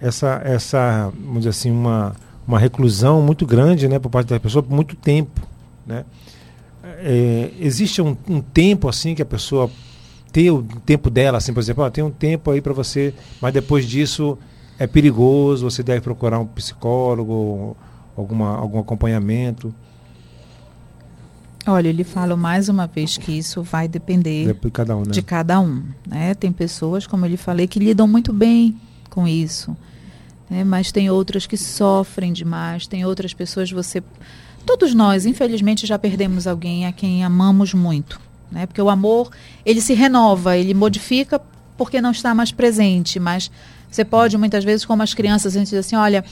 [0.00, 2.14] essa, essa, vamos dizer assim, uma,
[2.46, 5.40] uma reclusão muito grande, né, por parte da pessoa por muito tempo,
[5.86, 6.04] né?
[6.84, 9.70] É, existe um, um tempo assim que a pessoa
[10.32, 13.52] ter o tempo dela, assim, por exemplo, ó, tem um tempo aí para você, mas
[13.52, 14.38] depois disso
[14.78, 17.76] é perigoso, você deve procurar um psicólogo,
[18.16, 19.72] alguma, algum acompanhamento.
[21.66, 25.10] Olha, ele fala mais uma vez que isso vai depender De cada um, né?
[25.12, 25.82] de cada um.
[26.06, 26.34] Né?
[26.34, 28.76] Tem pessoas, como eu lhe falei, que lidam muito bem
[29.08, 29.76] com isso.
[30.50, 30.64] né?
[30.64, 32.86] Mas tem outras que sofrem demais.
[32.86, 34.02] Tem outras pessoas, você.
[34.66, 38.20] Todos nós, infelizmente, já perdemos alguém a quem amamos muito.
[38.50, 38.66] Né?
[38.66, 39.30] Porque o amor,
[39.64, 41.40] ele se renova, ele modifica
[41.76, 43.20] porque não está mais presente.
[43.20, 43.50] Mas
[43.90, 46.24] você pode, muitas vezes, como as crianças, a gente diz assim: olha,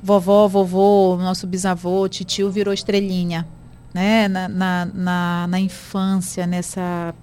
[0.00, 3.44] vovó, vovô, nosso bisavô, titio virou estrelinha.
[3.94, 4.28] Né?
[4.28, 7.14] Na, na, na, na infância, nessa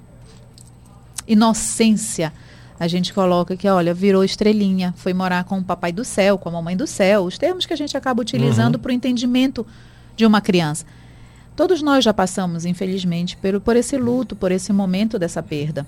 [1.27, 2.31] inocência,
[2.79, 6.49] a gente coloca que, olha, virou estrelinha, foi morar com o papai do céu, com
[6.49, 8.81] a mamãe do céu, os termos que a gente acaba utilizando Uhum.
[8.81, 9.65] para o entendimento
[10.15, 10.85] de uma criança.
[11.55, 15.85] Todos nós já passamos, infelizmente, por, por esse luto, por esse momento dessa perda.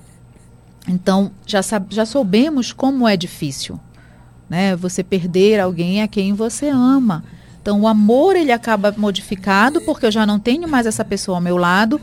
[0.88, 3.78] Então, já, sab- já soubemos como é difícil,
[4.50, 4.74] né?
[4.78, 7.22] Você perder alguém a quem você ama.
[7.68, 11.42] Então, o amor ele acaba modificado porque eu já não tenho mais essa pessoa ao
[11.42, 12.00] meu lado,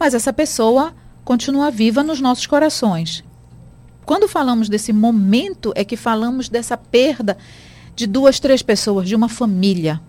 [0.00, 0.92] mas essa pessoa
[1.24, 3.22] continua viva nos nossos corações.
[4.04, 7.38] Quando falamos desse momento, é que falamos dessa perda
[7.94, 10.00] de duas, três pessoas, de uma família.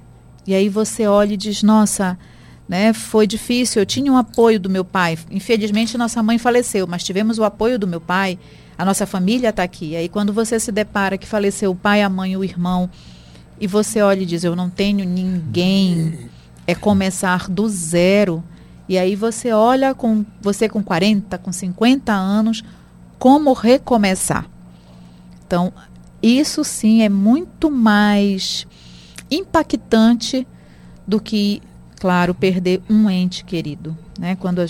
[0.47, 2.17] E aí você olha e diz: nossa,
[2.67, 3.83] né, foi difícil.
[3.83, 5.15] Eu tinha o apoio do meu pai.
[5.29, 8.39] Infelizmente, nossa mãe faleceu, mas tivemos o apoio do meu pai.
[8.75, 9.95] A nossa família está aqui.
[9.95, 12.89] Aí, quando você se depara que faleceu o pai, a mãe, o irmão,
[13.59, 16.29] e você olha e diz: Eu não tenho ninguém,
[16.65, 18.43] é começar do zero.
[18.89, 22.63] E aí você olha com você com 40, com 50 anos,
[23.19, 24.49] como recomeçar.
[25.45, 25.73] Então,
[26.21, 28.65] isso sim é muito mais
[29.29, 30.47] impactante
[31.05, 31.61] do que,
[31.99, 33.97] claro, perder um ente querido.
[34.17, 34.35] Né?
[34.35, 34.61] Quando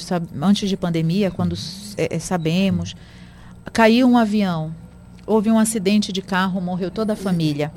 [0.42, 1.56] antes de pandemia, quando
[1.98, 2.96] eh, eh, sabemos,
[3.72, 4.74] caiu um avião,
[5.26, 7.72] houve um acidente de carro, morreu toda a família.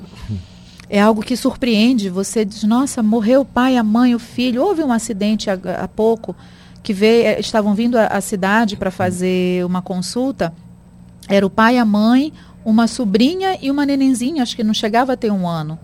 [0.93, 2.09] É algo que surpreende.
[2.09, 4.61] Você diz, nossa, morreu o pai, a mãe, o filho.
[4.61, 6.35] Houve um acidente há, há pouco
[6.83, 10.53] que veio, eh, estavam vindo à, cidade para fazer uma consulta.
[11.29, 12.33] Era o pai, a mãe,
[12.65, 15.79] uma sobrinha e uma nenenzinha, acho que não chegava a ter um ano.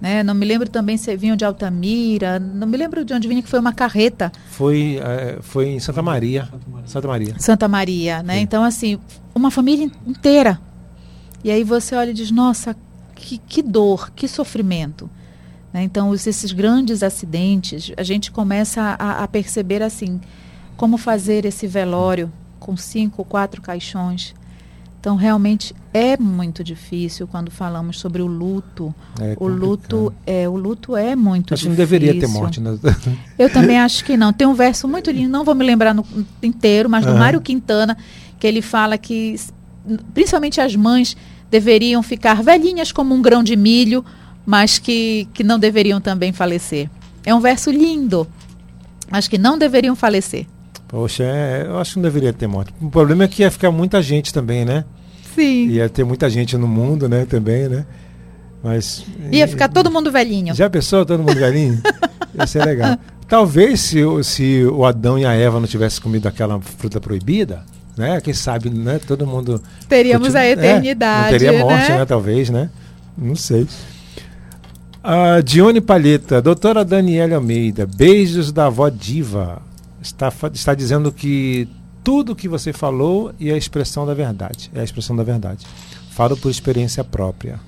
[0.00, 0.24] Né?
[0.24, 3.48] Não me lembro também se vinham de Altamira, não me lembro de onde vinha, que
[3.48, 4.32] foi uma carreta.
[4.50, 6.48] Foi, eh, foi em Santa Maria.
[6.86, 7.34] Santa Maria.
[7.38, 8.40] Santa Maria, né?
[8.40, 8.98] Então, assim,
[9.32, 10.58] uma família in- inteira.
[11.44, 12.74] E aí você olha e diz, nossa,
[13.20, 15.08] que, que dor, que sofrimento.
[15.72, 15.82] Né?
[15.82, 20.20] Então, esses grandes acidentes, a gente começa a, a perceber, assim,
[20.76, 24.34] como fazer esse velório com cinco, quatro caixões.
[24.98, 28.94] Então, realmente é muito difícil quando falamos sobre o luto.
[29.18, 31.70] É o luto é o luto é muito Acho que difícil.
[31.70, 32.60] não deveria ter morte.
[32.60, 32.78] Né?
[33.38, 34.30] Eu também acho que não.
[34.30, 36.04] Tem um verso muito lindo, não vou me lembrar no,
[36.42, 37.18] inteiro, mas do Aham.
[37.18, 37.96] Mário Quintana,
[38.38, 39.36] que ele fala que
[40.12, 41.16] principalmente as mães
[41.50, 44.04] deveriam ficar velhinhas como um grão de milho,
[44.46, 46.88] mas que, que não deveriam também falecer.
[47.24, 48.26] É um verso lindo,
[49.10, 50.46] mas que não deveriam falecer.
[50.88, 52.72] Poxa, é, eu acho que não deveria ter morte.
[52.80, 54.84] O problema é que ia ficar muita gente também, né?
[55.34, 55.68] Sim.
[55.68, 57.24] Ia ter muita gente no mundo, né?
[57.24, 57.86] Também, né?
[58.62, 59.04] Mas.
[59.30, 60.54] Ia ficar todo mundo velhinho.
[60.54, 61.80] Já pensou todo mundo velhinho?
[62.34, 62.98] Ia ser legal.
[63.28, 67.64] Talvez se, se o Adão e a Eva não tivessem comido aquela fruta proibida,
[67.96, 68.20] né?
[68.20, 68.98] Quem sabe, né?
[68.98, 69.62] Todo mundo.
[69.88, 71.98] Teríamos a é, eternidade, não teria morte, né?
[71.98, 72.06] né?
[72.06, 72.70] Talvez, né?
[73.16, 73.66] Não sei.
[75.02, 79.62] A Dione Palheta, doutora Daniela Almeida, beijos da avó Diva.
[80.02, 81.68] Está, está dizendo que
[82.02, 84.70] tudo que você falou e a expressão da verdade.
[84.74, 85.66] É a expressão da verdade.
[86.10, 87.60] Falo por experiência própria.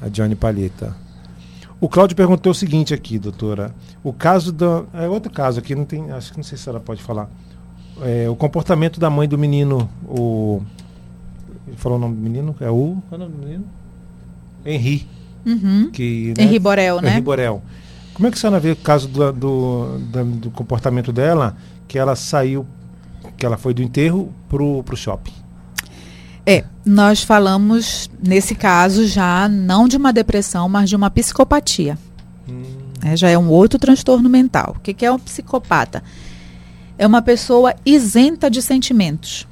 [0.00, 0.94] A Dione Palheta.
[1.80, 3.74] O Cláudio perguntou o seguinte aqui, doutora.
[4.02, 4.84] O caso da.
[4.94, 6.10] É outro caso aqui, não tem.
[6.10, 7.30] Acho que não sei se ela pode falar.
[8.02, 9.88] É, o comportamento da mãe do menino.
[10.06, 10.62] O.
[11.66, 12.54] Ele falou o nome do menino?
[12.60, 12.96] É o.
[13.08, 13.64] Qual é o nome do menino?
[14.64, 15.06] Henri.
[15.46, 15.90] Uhum.
[15.92, 17.12] Que, Henri Borel, né?
[17.12, 17.62] Henri Borel.
[18.14, 21.96] Como é que a senhora vê o caso do, do, da- do comportamento dela, que
[21.98, 22.66] ela saiu,
[23.36, 25.32] que ela foi do enterro pro, pro shopping?
[26.44, 31.96] É, nós falamos nesse caso já não de uma depressão, mas de uma psicopatia.
[33.04, 34.74] É, já é um outro transtorno mental.
[34.76, 36.02] O que, que é um psicopata?
[36.98, 39.46] É uma pessoa isenta de sentimentos.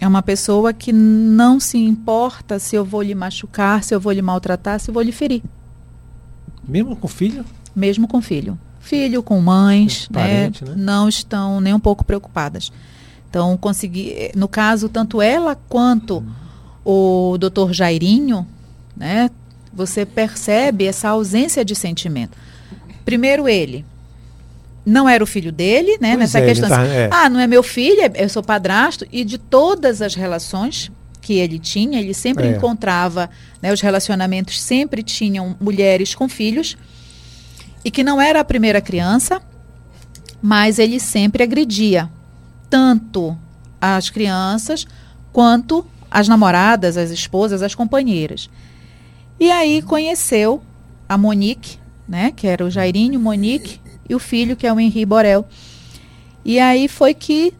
[0.00, 4.12] É uma pessoa que não se importa se eu vou lhe machucar, se eu vou
[4.12, 5.42] lhe maltratar, se eu vou lhe ferir.
[6.66, 7.44] Mesmo com filho?
[7.74, 8.56] Mesmo com filho.
[8.78, 10.74] Filho, com mães, né, Parente, né?
[10.76, 12.70] não estão nem um pouco preocupadas.
[13.28, 16.24] Então, consegui, no caso, tanto ela quanto
[16.84, 18.46] o doutor Jairinho,
[18.96, 19.30] né,
[19.72, 22.38] você percebe essa ausência de sentimento.
[23.04, 23.84] Primeiro ele,
[24.86, 26.68] não era o filho dele, né, Pois nessa é, questão.
[26.68, 27.08] tá- assim, é.
[27.12, 31.34] Ah, não é meu filho, é- eu sou padrasto, e de todas as relações que
[31.34, 32.50] ele tinha, ele sempre É.
[32.56, 33.28] encontrava,
[33.60, 36.76] né, os relacionamentos sempre tinham mulheres com filhos,
[37.84, 39.42] e que não era a primeira criança,
[40.40, 42.08] mas ele sempre agredia
[42.70, 43.36] tanto
[43.80, 44.86] as crianças
[45.32, 48.48] quanto as namoradas, as esposas, as companheiras.
[49.38, 50.62] E aí conheceu
[51.08, 55.04] a Monique, né, que era o Jairinho, Monique e o filho que é o Henri
[55.04, 55.44] Borel.
[56.44, 57.52] E aí foi que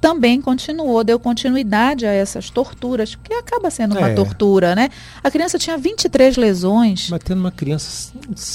[0.00, 4.14] também continuou, deu continuidade a essas torturas, porque acaba sendo uma É.
[4.14, 4.88] tortura, né?
[5.22, 7.10] A criança tinha 23 lesões.
[7.10, 8.12] Mas tendo uma criança.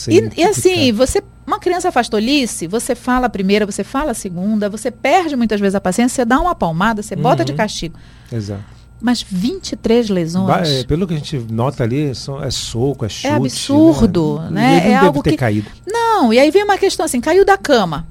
[0.10, 4.16] E, e assim, você, uma criança faz tolice, você fala a primeira, você fala a
[4.16, 7.58] segunda, você perde muitas vezes a paciência, você dá uma palmada, você bota de Uhum.
[7.58, 7.98] castigo.
[8.32, 8.64] Exato.
[9.06, 10.68] Mas 23 lesões.
[10.68, 13.28] É, pelo que a gente nota ali, são- é soco, é chute.
[13.28, 14.78] É absurdo, né?
[14.78, 15.70] Ele não É deve algo ter que- caído.
[15.86, 18.08] Não, e aí vem uma questão assim, caiu da cama.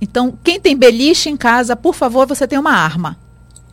[0.00, 3.16] Então, quem tem beliche em casa, por favor, você tem uma arma.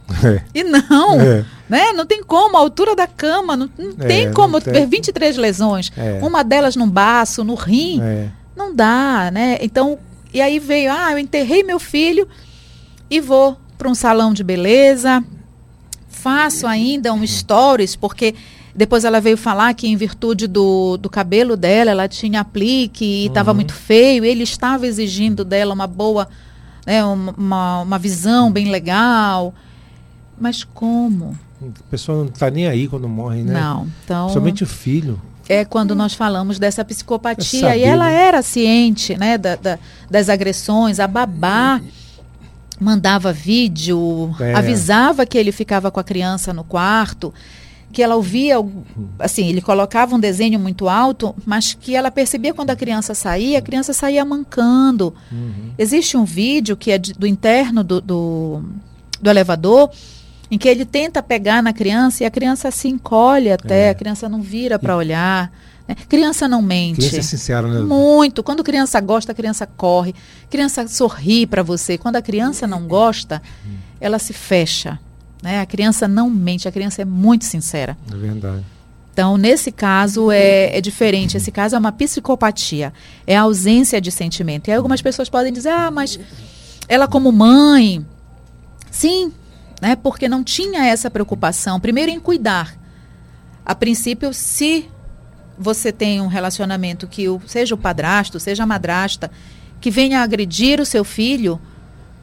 [0.23, 0.43] É.
[0.53, 1.43] E não, É.
[1.67, 1.93] né?
[1.93, 4.71] Não tem como, a altura da cama, não, não É, tem não como tem.
[4.73, 5.89] ter 23 lesões.
[5.97, 6.19] É.
[6.21, 7.99] Uma delas no baço, no rim.
[8.03, 8.27] É.
[8.55, 9.57] Não dá, né?
[9.61, 9.97] Então,
[10.33, 12.27] e aí veio, ah, eu enterrei meu filho
[13.09, 15.23] e vou para um salão de beleza,
[16.21, 18.35] faço ainda um stories, porque
[18.75, 23.25] depois ela veio falar que em virtude do, do cabelo dela, ela tinha aplique e
[23.27, 23.55] estava Uhum.
[23.55, 26.27] muito feio, ele estava exigindo dela uma boa,
[26.85, 29.53] né, uma, uma, visão bem legal.
[30.39, 31.37] Mas como?
[31.61, 33.53] A pessoa não tá nem aí quando morre, né?
[33.59, 33.87] Não.
[34.03, 35.21] Então, Somente o filho.
[35.49, 37.75] é quando nós falamos dessa psicopatia.
[37.75, 41.79] É e ela era ciente né, da, da- das agressões, a babá
[42.81, 44.55] mandava vídeo, É.
[44.55, 47.31] avisava que ele ficava com a criança no quarto,
[47.93, 48.55] que ela ouvia,
[49.19, 53.59] assim, ele colocava um desenho muito alto, mas que ela percebia quando a criança saía,
[53.59, 55.13] a criança saía mancando.
[55.77, 58.63] Existe um vídeo que é de- do interno do, do,
[59.21, 59.91] do elevador,
[60.49, 64.27] em que ele tenta pegar na criança e a criança se encolhe até, a criança
[64.27, 65.51] não vira para olhar.
[65.87, 65.95] Né?
[66.07, 66.97] Criança não mente.
[66.97, 67.79] Criança é sincera, né?
[67.81, 68.43] Muito.
[68.43, 70.13] Quando criança gosta, a criança corre.
[70.49, 71.97] Criança sorri para você.
[71.97, 73.41] Quando a criança não gosta,
[73.99, 74.99] ela se fecha.
[75.41, 75.59] Né?
[75.59, 77.97] A criança não mente, a criança é muito sincera.
[78.11, 78.63] É verdade.
[79.13, 81.35] Então, nesse caso, é, é diferente.
[81.35, 82.93] Esse caso é uma psicopatia.
[83.27, 84.67] É a ausência de sentimento.
[84.67, 86.17] E aí algumas pessoas podem dizer, ah, mas
[86.87, 88.05] ela como mãe.
[88.89, 89.33] Sim,
[89.81, 89.95] né?
[89.95, 91.79] Porque não tinha essa preocupação.
[91.79, 92.77] Primeiro em cuidar.
[93.65, 94.89] A princípio, se
[95.57, 99.31] você tem um relacionamento que o, seja o padrasto, seja a madrasta,
[99.79, 101.59] que venha agredir o seu filho,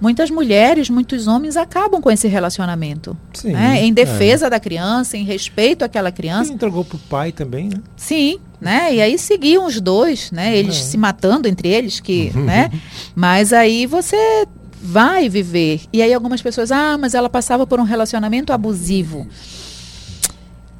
[0.01, 3.17] muitas mulheres, muitos homens acabam com esse relacionamento.
[3.33, 3.83] Sim, né?
[3.83, 3.95] Em é.
[3.95, 6.51] defesa da criança, em respeito àquela criança.
[6.51, 7.81] Ele entregou pro pai também, né?
[7.97, 8.95] Sim, né?
[8.95, 10.57] E aí seguiam os dois, né?
[10.57, 10.83] Eles É.
[10.83, 12.71] se matando entre eles, que, né?
[13.15, 14.47] Mas aí você
[14.81, 15.83] vai viver.
[15.93, 19.27] E aí algumas pessoas, ah, mas ela passava por um relacionamento abusivo.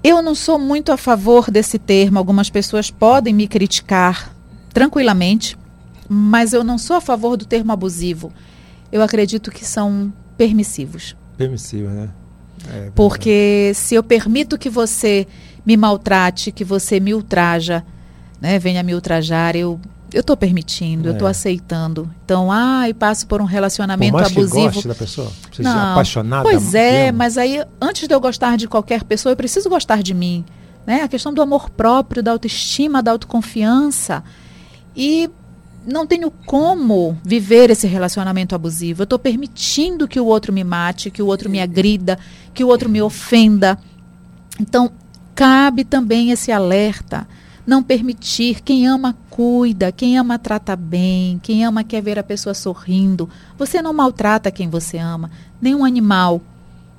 [0.03, 2.19] Eu não sou muito a favor desse termo.
[2.19, 4.35] Algumas pessoas podem me criticar
[4.73, 5.57] tranquilamente,
[6.09, 8.33] mas eu não sou a favor do termo abusivo.
[8.93, 11.17] Eu acredito que são permissivos.
[11.37, 12.11] Permissível, né?
[12.73, 15.27] É, Porque se eu permito que você
[15.65, 17.85] me maltrate, que você me ultraja,
[18.41, 19.81] né, venha me ultrajar, eu
[20.13, 21.31] eu estou permitindo, eu estou É.
[21.31, 22.11] aceitando.
[22.25, 24.63] Então, ai, passo por um Por relacionamento mais que abusivo.
[24.73, 25.71] goste da pessoa, você Não.
[25.73, 26.43] seja apaixonada.
[26.43, 27.19] Pois que é, ama.
[27.19, 30.45] mas aí antes de eu gostar de qualquer pessoa, eu preciso gostar de mim,
[30.87, 31.03] né?
[31.03, 34.23] A questão do amor próprio, da autoestima, da autoconfiança.
[34.97, 35.29] E
[35.87, 39.03] não tenho como viver esse relacionamento abusivo.
[39.03, 42.19] Eu estou permitindo que o outro me mate, que o outro me agrida,
[42.53, 43.79] que o outro me ofenda.
[44.61, 44.91] Então,
[45.35, 47.27] cabe também esse alerta.
[47.67, 48.61] Não permitir.
[48.63, 49.93] Quem ama, cuida.
[49.93, 51.39] Quem ama, trata bem.
[51.41, 53.29] Quem ama, quer ver a pessoa sorrindo.
[53.57, 55.31] Você não maltrata quem você ama.
[55.63, 56.41] Nem um animal.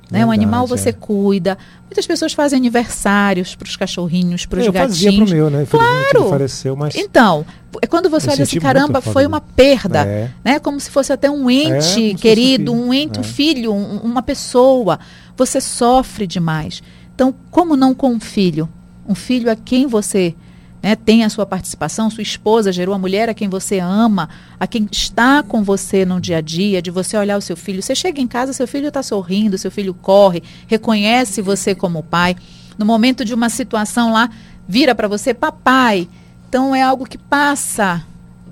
[0.10, 0.20] Né?
[0.26, 0.94] Um Verdade, animal você é.
[0.94, 1.58] cuida.
[1.86, 5.30] Muitas pessoas fazem aniversários para os cachorrinhos, para os eu fazia gatinhos.
[5.30, 5.68] pro meu, né?
[5.70, 6.30] Claro.
[6.30, 7.46] faleceu, mas Então,
[7.82, 10.32] é quando você Eu olha assim, caramba, foi uma perda, É.
[10.44, 10.60] né?
[10.60, 13.26] Como se fosse até um É, ente fosse querido, um um ente, um É.
[13.26, 14.98] filho, um- uma pessoa.
[15.36, 16.82] Você sofre demais.
[17.14, 18.68] Então, como não com um filho?
[19.06, 20.34] Um filho a quem você
[20.82, 24.66] né, tem a sua participação, sua esposa gerou, a mulher a quem você ama, a
[24.66, 27.82] quem está com você no dia a dia, de você olhar o seu filho.
[27.82, 32.36] Você chega em casa, seu filho está sorrindo, seu filho corre, reconhece você como pai.
[32.78, 34.30] No momento de uma situação lá,
[34.68, 36.08] vira para você, papai.
[36.47, 38.04] Então é algo que passa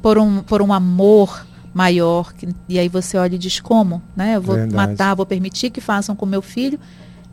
[0.01, 2.33] por um, por um amor maior.
[2.33, 4.35] que- e aí você olha e diz como, né?
[4.35, 4.75] Eu vou Verdade.
[4.75, 6.79] matar, vou permitir que façam com meu filho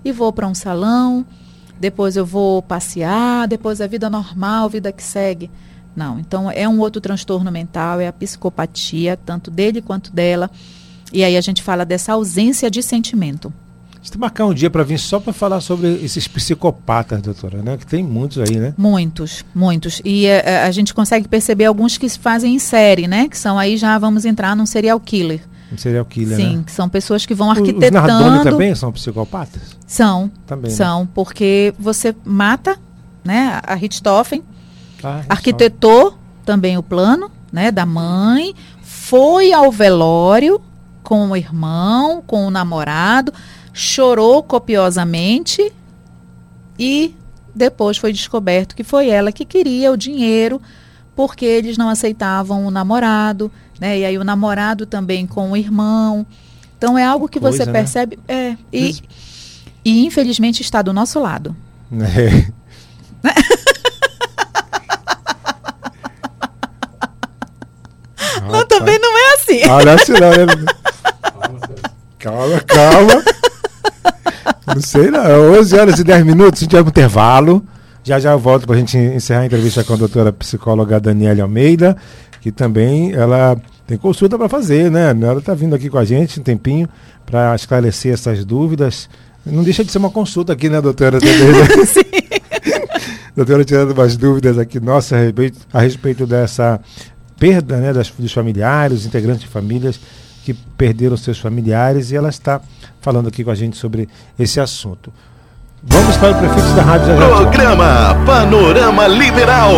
[0.05, 1.25] e vou para um salão,
[1.79, 5.51] depois eu vou passear, depois a vida normal, vida que segue.
[5.95, 10.51] Não, então é um outro transtorno mental, é a psicopatia, tanto dele quanto dela.
[11.13, 13.53] E aí a gente fala dessa ausência de sentimento.
[14.03, 17.63] você tem que marcar um dia para vir só para falar sobre esses psicopatas, doutora,
[17.63, 17.77] né?
[17.77, 18.75] Que tem muitos aí, né?
[18.77, 20.03] Muitos, muitos.
[20.05, 23.29] E eh, a gente consegue perceber alguns que se fazem em série, né?
[23.29, 25.41] Que são aí já vamos entrar num serial killer.
[25.73, 26.63] Um serial killer, Sim, né?
[26.67, 28.07] que são pessoas que vão Os- Os arquitetando.
[28.07, 29.63] Nardoni também são psicopatas?
[29.87, 30.77] São, Também, né?
[30.77, 32.79] são, porque você mata,
[33.25, 33.61] né?
[33.67, 34.43] A Richthofen
[35.03, 37.71] Ah, arquitetou também o plano, né?
[37.71, 40.61] Da mãe, foi ao velório
[41.03, 43.33] com o irmão, com o namorado,
[43.73, 45.73] chorou copiosamente
[46.79, 47.15] e
[47.55, 50.61] depois foi descoberto que foi ela que queria o dinheiro
[51.15, 53.51] porque eles não aceitavam o namorado,
[53.81, 53.99] né?
[53.99, 56.27] E aí o namorado também com o irmão.
[56.77, 57.73] Então é algo que Coisa, você né?
[57.73, 58.97] percebe, é, e,
[59.85, 61.55] e infelizmente está do nosso lado.
[61.93, 62.53] É.
[68.51, 69.63] Não, também não é assim.
[69.65, 70.47] Ah, não é assim não, né?
[72.19, 73.25] Calma, calma.
[74.67, 75.59] Não sei não.
[75.59, 77.65] 11 horas e 10 minutos, a gente vai intervalo.
[78.03, 81.43] Já já eu volto para a gente encerrar a entrevista com a doutora psicóloga Daniela
[81.43, 81.97] Almeida,
[82.45, 83.57] que também ela
[83.87, 85.17] tem consulta para fazer, né?
[85.19, 86.87] Ela está vindo aqui com a gente um tempinho
[87.25, 89.09] para esclarecer essas dúvidas.
[89.47, 91.19] Não deixa de ser uma consulta aqui, né, doutora?
[91.89, 92.03] Sim.
[93.35, 96.79] doutora tirando umas dúvidas aqui nossas a respeito, a respeito dessa
[97.39, 99.99] perda né, das, dos familiares, os integrantes de famílias
[100.45, 102.61] que perderam seus familiares e ela está
[103.01, 104.07] falando aqui com a gente sobre
[104.39, 105.11] esse assunto.
[105.83, 107.27] Vamos para o prefixo da rádio já já.
[107.27, 107.43] volta.
[107.45, 109.09] Programa Panorama.
[109.09, 109.73] Liberal.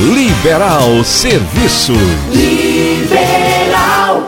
[0.00, 1.94] Liberal Serviços.
[2.32, 4.26] Liberal.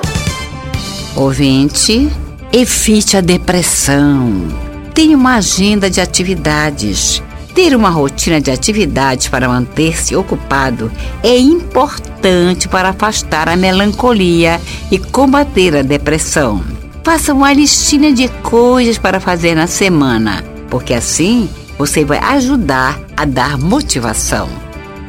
[1.16, 2.10] Ouvinte,
[2.52, 4.48] evite a depressão.
[4.92, 7.22] Tenha uma agenda de atividades.
[7.54, 10.92] Ter uma rotina de atividades para manter-se ocupado
[11.22, 16.62] é importante para afastar a melancolia e combater a depressão.
[17.02, 23.24] Faça uma listinha de coisas para fazer na semana, porque assim você vai ajudar a
[23.24, 24.50] dar motivação.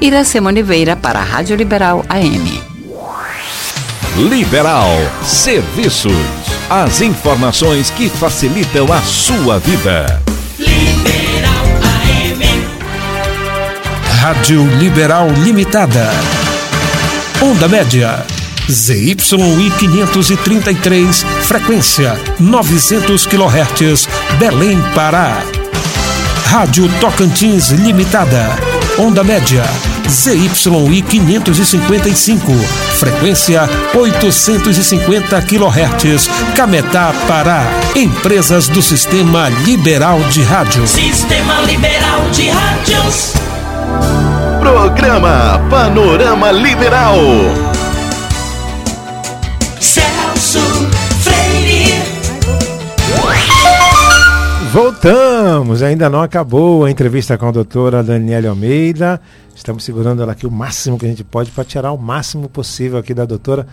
[0.04, 2.62] Iracema Oliveira para a Rádio Liberal AM.
[4.18, 4.90] Liberal
[5.24, 6.12] Serviços.
[6.70, 10.22] As informações que facilitam a sua vida.
[10.60, 11.66] Liberal
[12.02, 12.44] AM.
[14.20, 16.12] Rádio Liberal Limitada.
[17.42, 18.26] Onda média.
[18.70, 25.42] ZYI 533, frequência 900 kHz, Belém, Pará.
[26.48, 28.50] Rádio Tocantins Limitada.
[29.00, 29.64] Onda média.
[30.08, 32.52] ZYI 555,
[32.98, 37.64] frequência 850 kHz, Cametá, Pará.
[37.96, 40.88] Empresas do Sistema Liberal de Rádio.
[40.88, 43.34] Sistema Liberal de Rádios.
[44.60, 47.18] Programa Panorama Liberal.
[49.80, 50.60] Celso
[51.22, 52.14] Freire.
[54.74, 59.22] Voltamos, ainda não acabou a entrevista com a doutora Daniela Almeida.
[59.56, 62.98] Estamos segurando ela aqui o máximo que a gente pode para tirar o máximo possível
[62.98, 63.68] aqui da doutora,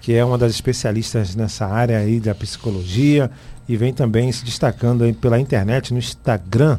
[0.00, 3.30] que é uma das especialistas nessa área aí da psicologia
[3.68, 6.78] e vem também se destacando aí pela internet no Instagram.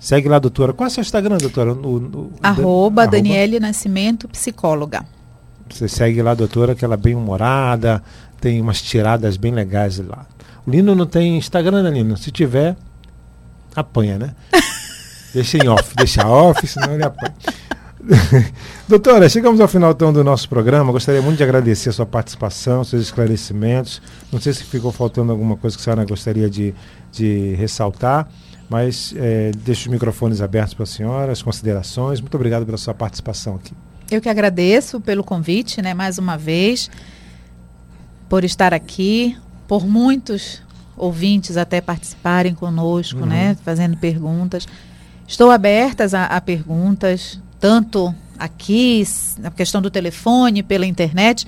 [0.00, 0.72] Segue lá, doutora.
[0.72, 1.74] Qual é o seu Instagram, doutora?
[1.74, 5.04] No, no, arroba, Daniele Nascimento, psicóloga.
[5.70, 8.02] Você segue lá, doutora, que ela é bem humorada,
[8.40, 10.26] tem umas tiradas bem legais lá.
[10.66, 12.16] O Lino não tem Instagram, né, Lino?
[12.16, 12.76] Se tiver,
[13.74, 14.34] apanha, né?
[15.32, 17.34] deixa em off, deixa off, senão ele apanha.
[18.88, 20.90] Doutora, chegamos ao final então do nosso programa.
[20.92, 24.02] Gostaria muito de agradecer a sua participação, seus esclarecimentos.
[24.32, 26.74] Não sei se ficou faltando alguma coisa que a senhora gostaria de,
[27.12, 28.28] de ressaltar,
[28.68, 32.20] mas é, deixo os microfones abertos para a senhora, as considerações.
[32.20, 33.72] Muito obrigado pela sua participação aqui.
[34.10, 36.90] Eu que agradeço pelo convite, né, mais uma vez,
[38.28, 40.60] por estar aqui, por muitos
[40.96, 43.26] ouvintes até participarem conosco, uhum.
[43.26, 44.66] né, fazendo perguntas.
[45.26, 49.04] Estou aberta a, a perguntas, tanto aqui,
[49.38, 51.46] na questão do telefone, pela internet.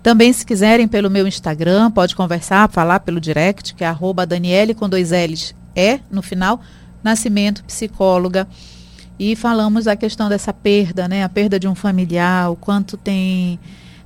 [0.00, 4.74] Também, se quiserem, pelo meu Instagram, pode conversar, falar pelo direct, que é arroba Daniele
[4.74, 6.60] com dois L's, é no final,
[7.02, 8.46] Nascimento Psicóloga
[9.18, 11.24] e falamos da questão dessa perda, né?
[11.24, 13.58] A perda de um familiar, o quanto tem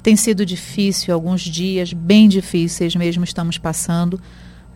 [0.03, 4.19] tem sido difícil, alguns dias bem difíceis mesmo estamos passando,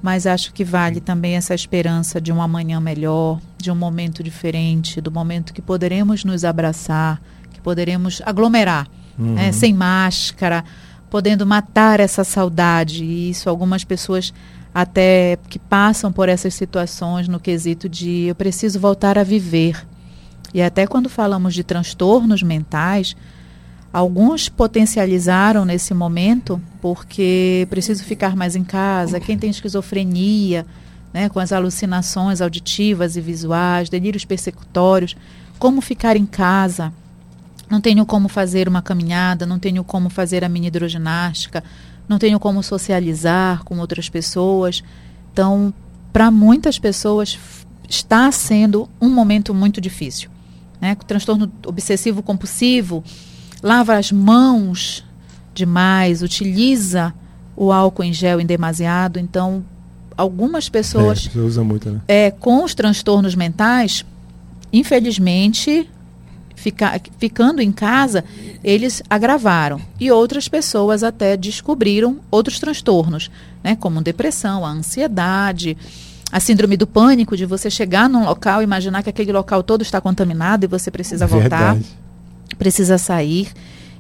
[0.04, 5.00] mas acho que vale também essa esperança de um amanhã melhor, de um momento diferente,
[5.00, 7.22] do momento que poderemos nos abraçar,
[7.54, 8.86] que poderemos aglomerar,
[9.18, 9.32] uhum.
[9.32, 9.50] né?
[9.50, 10.62] sem máscara,
[11.08, 13.02] podendo matar essa saudade.
[13.02, 14.34] E isso algumas pessoas
[14.74, 19.86] até que passam por essas situações no quesito de eu preciso voltar a viver
[20.52, 23.16] e até quando falamos de transtornos mentais,
[23.94, 29.20] alguns potencializaram nesse momento porque preciso ficar mais em casa.
[29.20, 30.66] Quem tem esquizofrenia,
[31.12, 35.16] né, com as alucinações auditivas e visuais, delírios persecutórios,
[35.60, 36.92] como ficar em casa?
[37.70, 41.62] Não tenho como fazer uma caminhada, não tenho como fazer a mini hidroginástica,
[42.08, 44.82] não tenho como socializar com outras pessoas.
[45.32, 45.72] Então,
[46.12, 47.38] para muitas pessoas
[47.88, 50.34] está sendo um momento muito difícil
[50.84, 53.02] né, com transtorno obsessivo compulsivo,
[53.64, 55.02] lava as mãos
[55.54, 57.14] demais, utiliza
[57.56, 59.64] o álcool em gel em demasiado, então
[60.14, 62.00] algumas pessoas é, usa muito, né?
[62.06, 64.04] é, com os transtornos mentais,
[64.70, 65.88] infelizmente,
[66.54, 68.22] fica, ficando em casa,
[68.62, 69.80] eles agravaram.
[69.98, 73.30] E outras pessoas até descobriram outros transtornos,
[73.62, 75.74] né, como depressão, a ansiedade,
[76.30, 80.02] a síndrome do pânico, de você chegar num local, imaginar que aquele local todo está
[80.02, 82.03] contaminado e você precisa voltar, Verdade.
[82.54, 83.48] Precisa sair.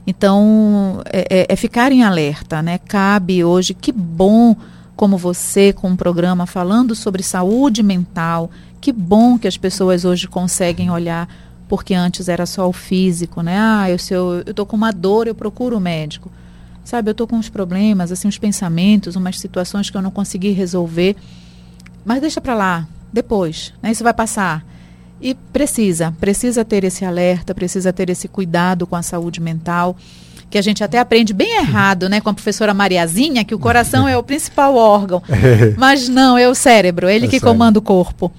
[0.06, 2.78] Então, é, é, é, ficar em alerta, né?
[2.78, 4.54] Cabe hoje, que bom
[4.96, 8.50] como você, com um programa falando sobre saúde mental,
[8.80, 11.28] que bom que as pessoas hoje conseguem olhar,
[11.68, 13.58] porque antes era só o físico, né?
[13.58, 16.30] Ah, eu, se eu, tô com uma dor, eu procuro o médico.
[16.84, 20.50] Sabe, eu tô com uns problemas, assim, uns pensamentos, umas situações que eu não consegui
[20.50, 21.16] resolver
[22.04, 23.90] mas deixa para lá, depois, né?
[23.90, 24.64] Isso vai passar.
[25.24, 29.96] E precisa, precisa ter esse alerta, precisa ter esse cuidado com a saúde mental,
[30.50, 34.06] que a gente até aprende bem errado, né, com a professora Mariazinha, que o coração
[34.06, 35.22] é o principal órgão.
[35.78, 37.48] Mas não, é o cérebro, ele é que cérebro.
[37.48, 38.30] comanda o corpo.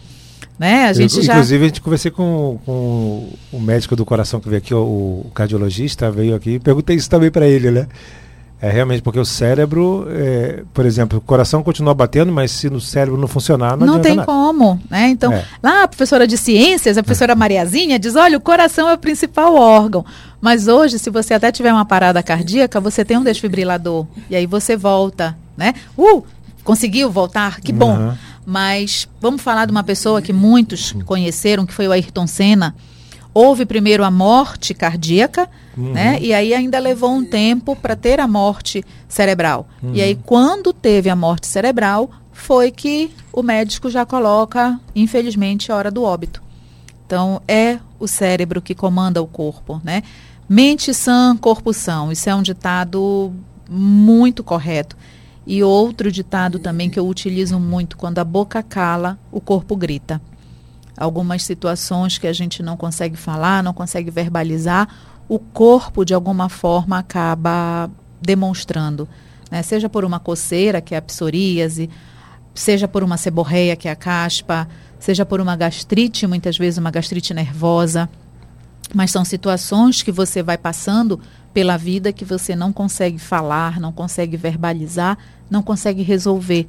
[0.60, 0.86] Né?
[0.86, 1.34] A gente Eu, já...
[1.34, 5.32] Inclusive, a gente conversei com, com o médico do coração que veio aqui, o, o
[5.34, 7.88] cardiologista, veio aqui, perguntei isso também para ele, né?
[8.66, 12.82] É realmente porque o cérebro, é, por exemplo, o coração continua batendo, mas se no
[12.82, 14.26] cérebro não funcionar, não, não tem nada.
[14.26, 15.10] como, né?
[15.10, 15.46] Então, é.
[15.62, 17.36] lá a professora de ciências, a professora é.
[17.36, 20.04] Mariazinha, diz: olha, o coração é o principal órgão.
[20.42, 24.08] Mas hoje, se você até tiver uma parada cardíaca, você tem um desfibrilador.
[24.32, 25.76] E aí você volta, né?
[25.96, 26.24] Uh!
[26.64, 27.60] Conseguiu voltar?
[27.62, 27.96] Que bom.
[27.96, 28.14] Uhum.
[28.44, 32.74] Mas vamos falar de uma pessoa que muitos conheceram, que foi o Ayrton Senna
[33.36, 35.92] houve primeiro a morte cardíaca, uhum.
[35.92, 36.18] né?
[36.22, 39.68] E aí ainda levou um tempo para ter a morte cerebral.
[39.84, 39.94] Uhum.
[39.94, 45.76] E aí quando teve a morte cerebral, foi que o médico já coloca, infelizmente, a
[45.76, 46.42] hora do óbito.
[47.06, 50.02] Então é o cérebro que comanda o corpo, né?
[50.48, 52.14] Mente sã, corpo são.
[52.14, 53.34] Isso é um ditado
[53.70, 54.96] muito correto.
[55.46, 60.22] E outro ditado também que eu utilizo muito, quando a boca cala, o corpo grita
[60.98, 64.88] algumas situações que a gente não consegue falar, não consegue verbalizar,
[65.28, 67.90] o corpo de alguma forma acaba
[68.22, 69.08] demonstrando,
[69.52, 69.62] né?
[69.62, 71.90] seja por uma coceira, que é a psoríase,
[72.54, 74.68] seja por uma seborreia, que é a caspa,
[75.00, 78.10] seja por uma gastrite, muitas vezes uma gastrite nervosa.
[78.94, 81.20] Mas são situações que você vai passando
[81.54, 85.18] pela vida que você não consegue falar, não consegue verbalizar,
[85.50, 86.68] não consegue resolver.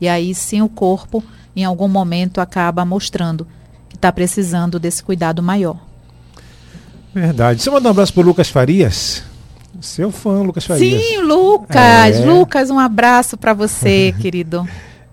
[0.00, 1.22] E aí sim o corpo
[1.54, 3.46] em algum momento acaba mostrando
[3.90, 5.76] que está precisando desse cuidado maior.
[7.14, 7.66] Verdade.
[7.66, 9.22] Eu mandar um abraço pro Lucas Farias.
[9.80, 11.02] Seu fã, Lucas Farias.
[11.02, 11.76] Sim, Lucas.
[12.16, 12.24] É.
[12.24, 14.66] Lucas, um abraço para você, querido.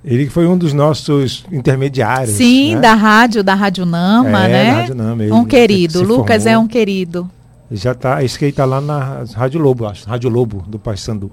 [0.05, 2.37] Ele foi um dos nossos intermediários.
[2.37, 2.81] Sim, né?
[2.81, 4.71] da rádio, da Rádio Nama, É, né?
[4.71, 6.01] da Rádio Nama, um querido.
[6.01, 6.53] Lucas formou.
[6.53, 7.29] é um querido.
[7.69, 10.07] Ele já tá, esse que ele tá lá na Rádio Lobo, acho.
[10.07, 11.29] Rádio Lobo do Paysandu.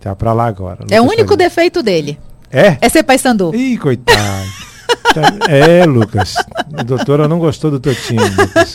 [0.00, 0.84] Tá pra lá agora.
[0.90, 1.38] É o único Farias.
[1.38, 2.18] defeito dele.
[2.50, 2.76] É?
[2.80, 3.54] É ser paisandu.
[3.54, 4.69] Ih, coitado.
[5.14, 6.34] Tá- é, Lucas.
[6.74, 8.74] A doutora não gostou do Totinho, Lucas.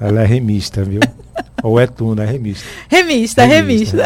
[0.00, 1.00] Ela é remista, viu?
[1.62, 2.64] Ou é tu, é remista.
[2.88, 4.02] Remista, remista.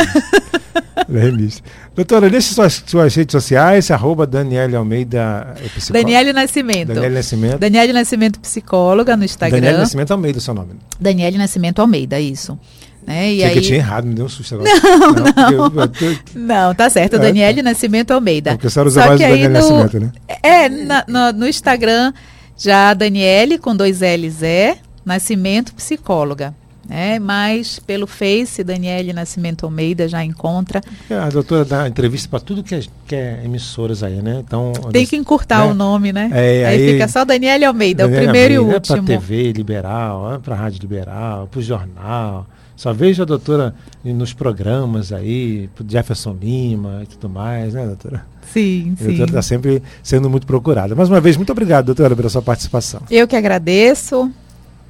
[1.09, 1.63] Ela é remista.
[1.95, 6.89] Doutora, deixe suas, suas redes sociais, arroba Daniele Almeida, é psicó- Daniele Nascimento.
[6.89, 7.59] Daniele Nascimento.
[7.59, 9.59] Daniele Nascimento, psicóloga no Instagram.
[9.59, 10.71] Daniele Nascimento Almeida, o seu nome.
[11.01, 12.59] Daniele Nascimento Almeida, isso.
[13.07, 13.33] Né?
[13.33, 13.53] E Sei aí...
[13.53, 14.71] que eu tinha errado, me deu um susto agora.
[14.83, 15.51] Não, porque não.
[15.51, 17.17] eu- eu tô- Não, tá certo.
[17.17, 18.51] É, Daniele Nascimento Almeida.
[18.51, 20.13] É porque a senhora usa Só mais o Daniele no, Nascimento, né?
[20.43, 22.13] É, na- no, no Instagram,
[22.57, 26.55] já Daniele, com dois L's, é Nascimento Psicóloga.
[26.91, 30.81] É, mas pelo Face, Daniele Nascimento Almeida já encontra.
[31.11, 34.43] A doutora dá entrevista para tudo que é, que é emissoras aí, né?
[34.43, 35.71] Então, Tem que encurtar né?
[35.71, 36.31] o nome, né?
[36.33, 38.95] É, aí, aí- fica só Daniele Almeida, Daniele o primeiro Almeida, e o É para
[39.03, 39.07] último.
[39.21, 42.47] TV liberal, é para rádio liberal, para o jornal.
[42.79, 43.75] Só vejo a doutora
[44.05, 48.25] nos programas aí, Jefferson Lima e tudo mais, né, doutora?
[48.53, 49.25] Sim, A doutora sim.
[49.25, 50.95] está sempre sendo muito procurada.
[50.95, 53.03] Mais uma vez, muito obrigado, doutora, pela sua participação.
[53.11, 54.31] Eu que agradeço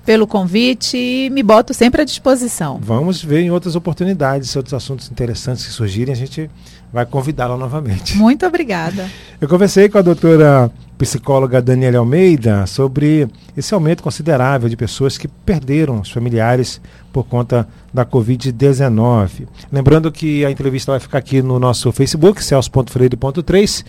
[0.05, 2.79] pelo convite e me boto sempre à disposição.
[2.83, 6.51] Vamos ver em outras oportunidades, se outros assuntos interessantes que surgirem, a gente
[6.93, 8.19] vai convidá-la novamente.
[8.19, 9.09] Muito obrigada.
[9.41, 15.29] Eu conversei com a doutora psicóloga Daniela Almeida sobre esse aumento considerável de pessoas que
[15.29, 16.81] perderam os familiares
[17.13, 19.47] por conta da Covid-19.
[19.73, 23.85] Lembrando que a entrevista vai ficar aqui no nosso Facebook, celso.freire.3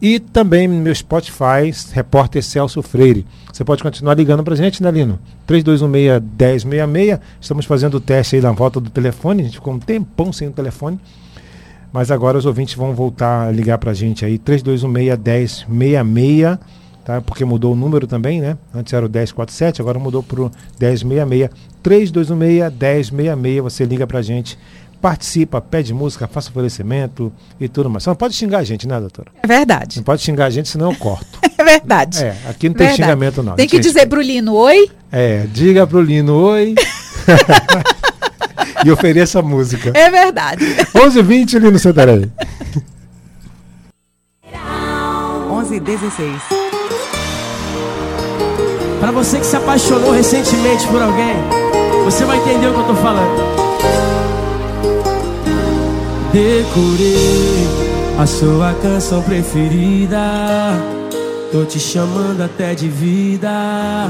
[0.00, 3.26] e também no meu Spotify, repórter Celso Freire.
[3.52, 5.18] Você pode continuar ligando para a gente, né, Lino?
[5.48, 7.20] 3216-1066.
[7.40, 9.42] Estamos fazendo o teste aí na volta do telefone.
[9.42, 11.00] A gente ficou um tempão sem o telefone.
[11.96, 16.58] Mas agora os ouvintes vão voltar a ligar para a gente aí, 3216-1066,
[17.02, 17.22] tá?
[17.22, 18.58] porque mudou o número também, né?
[18.74, 21.48] Antes era o 1047, agora mudou para o 1066.
[21.82, 24.58] 3216-1066, você liga para a gente,
[25.00, 28.04] participa, pede música, faça oferecimento e tudo mais.
[28.04, 29.28] Só não pode xingar a gente, né, doutora?
[29.42, 29.96] É verdade.
[29.96, 31.38] Não pode xingar a gente, senão eu corto.
[31.58, 32.22] É verdade.
[32.22, 33.02] É, aqui não tem Verdade.
[33.02, 33.54] xingamento não.
[33.54, 34.90] Tem que dizer pro Lino oi.
[35.10, 36.74] É, diga pro Lino oi.
[38.84, 39.92] e ofereça a música.
[39.94, 40.64] É verdade.
[40.94, 42.30] 11 h 20 Lino Santarém.
[45.50, 46.32] 11 16.
[49.00, 51.36] Pra você que se apaixonou recentemente por alguém,
[52.04, 53.56] você vai entender o que eu tô falando.
[56.32, 57.66] Decorei
[58.18, 60.18] a sua canção preferida.
[61.52, 64.08] Tô te chamando até de vida.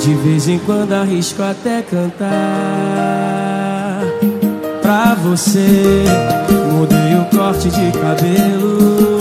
[0.00, 3.43] De vez em quando arrisco até cantar.
[4.84, 6.04] Pra você,
[6.70, 9.18] mudei o corte de cabelo.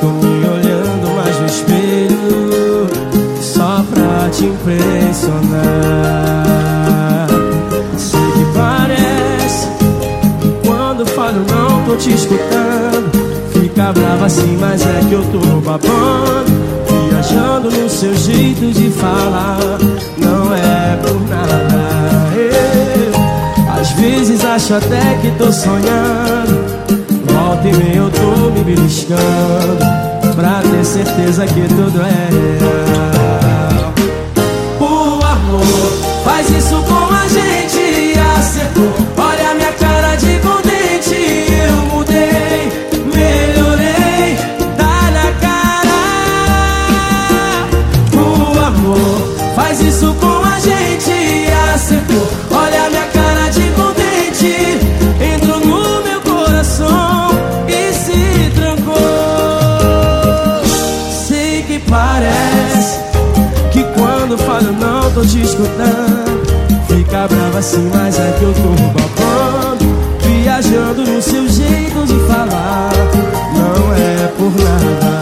[0.00, 2.88] Tô me olhando mais no espelho.
[3.40, 5.56] Só pra te impressionar.
[7.96, 9.68] Sei que parece
[10.40, 13.12] que quando falo não tô te escutando.
[13.52, 16.50] Fica brava assim, mas é que eu tô babando.
[17.08, 19.78] Viajando no seu jeito de falar.
[20.18, 21.61] Não é por nada.
[23.92, 26.64] Às vezes acho até que tô sonhando.
[27.30, 29.20] Volta e meia eu tô me beliscando.
[30.34, 32.91] Pra ter certeza que tudo é real.
[66.88, 72.90] Fica brava assim, mas é que eu tô babando Viajando no seu jeito de falar.
[73.54, 75.20] Não é por nada.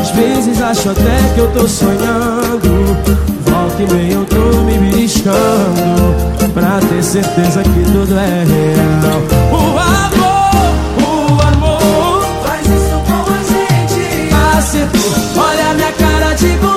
[0.00, 2.96] Às vezes acho até que eu tô sonhando.
[3.44, 6.14] Volta e meia eu tô me beliscando
[6.54, 9.22] Pra ter certeza que tudo é real.
[9.50, 10.54] O amor,
[11.02, 14.34] o amor Faz isso com a gente.
[14.56, 16.75] Acertou, olha minha cara de contente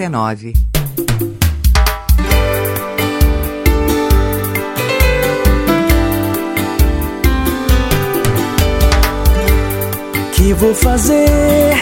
[0.00, 0.54] 19.
[10.32, 11.74] Que vou fazer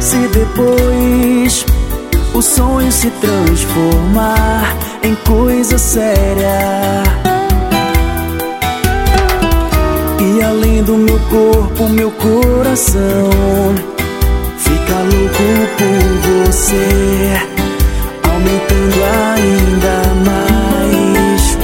[0.00, 1.64] se depois
[2.34, 7.02] o sonho se transformar em coisa séria?
[10.20, 13.30] E além do meu corpo, meu coração
[14.58, 15.42] fica louco
[15.78, 17.61] por você,
[18.42, 18.98] aumentando
[19.34, 19.96] ainda
[20.26, 21.58] mais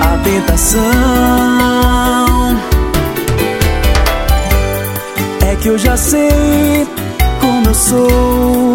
[0.00, 0.80] a tentação.
[5.46, 6.86] É que eu já sei
[7.40, 8.74] como eu sou,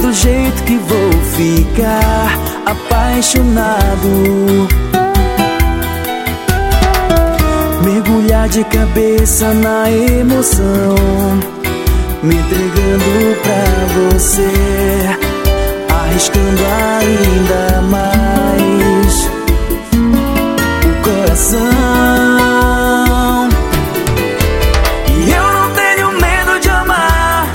[0.00, 4.08] do jeito que vou ficar apaixonado.
[7.84, 10.94] Mergulhar de cabeça na emoção,
[12.22, 13.64] me entregando pra
[14.16, 15.21] você,
[16.12, 16.62] arriscando
[17.00, 19.30] ainda mais
[20.84, 21.58] o coração.
[25.08, 27.48] E eu não tenho medo de amar,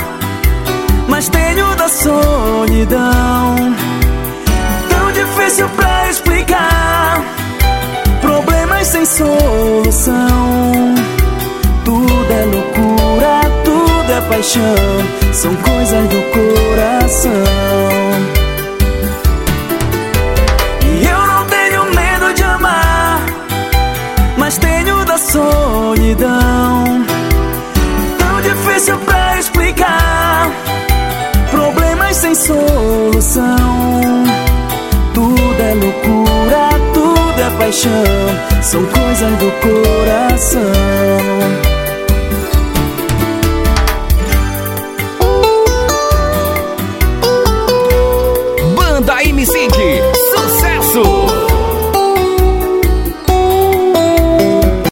[1.08, 3.56] mas tenho da solidão.
[4.90, 7.24] Tão difícil pra explicar,
[8.22, 10.16] problemas sem solução.
[11.86, 14.76] Tudo é loucura, tudo é paixão,
[15.32, 16.27] são coisas do
[33.18, 33.56] solução.
[35.14, 37.92] Tudo é loucura, tudo é paixão,
[38.62, 40.62] são coisas do coração.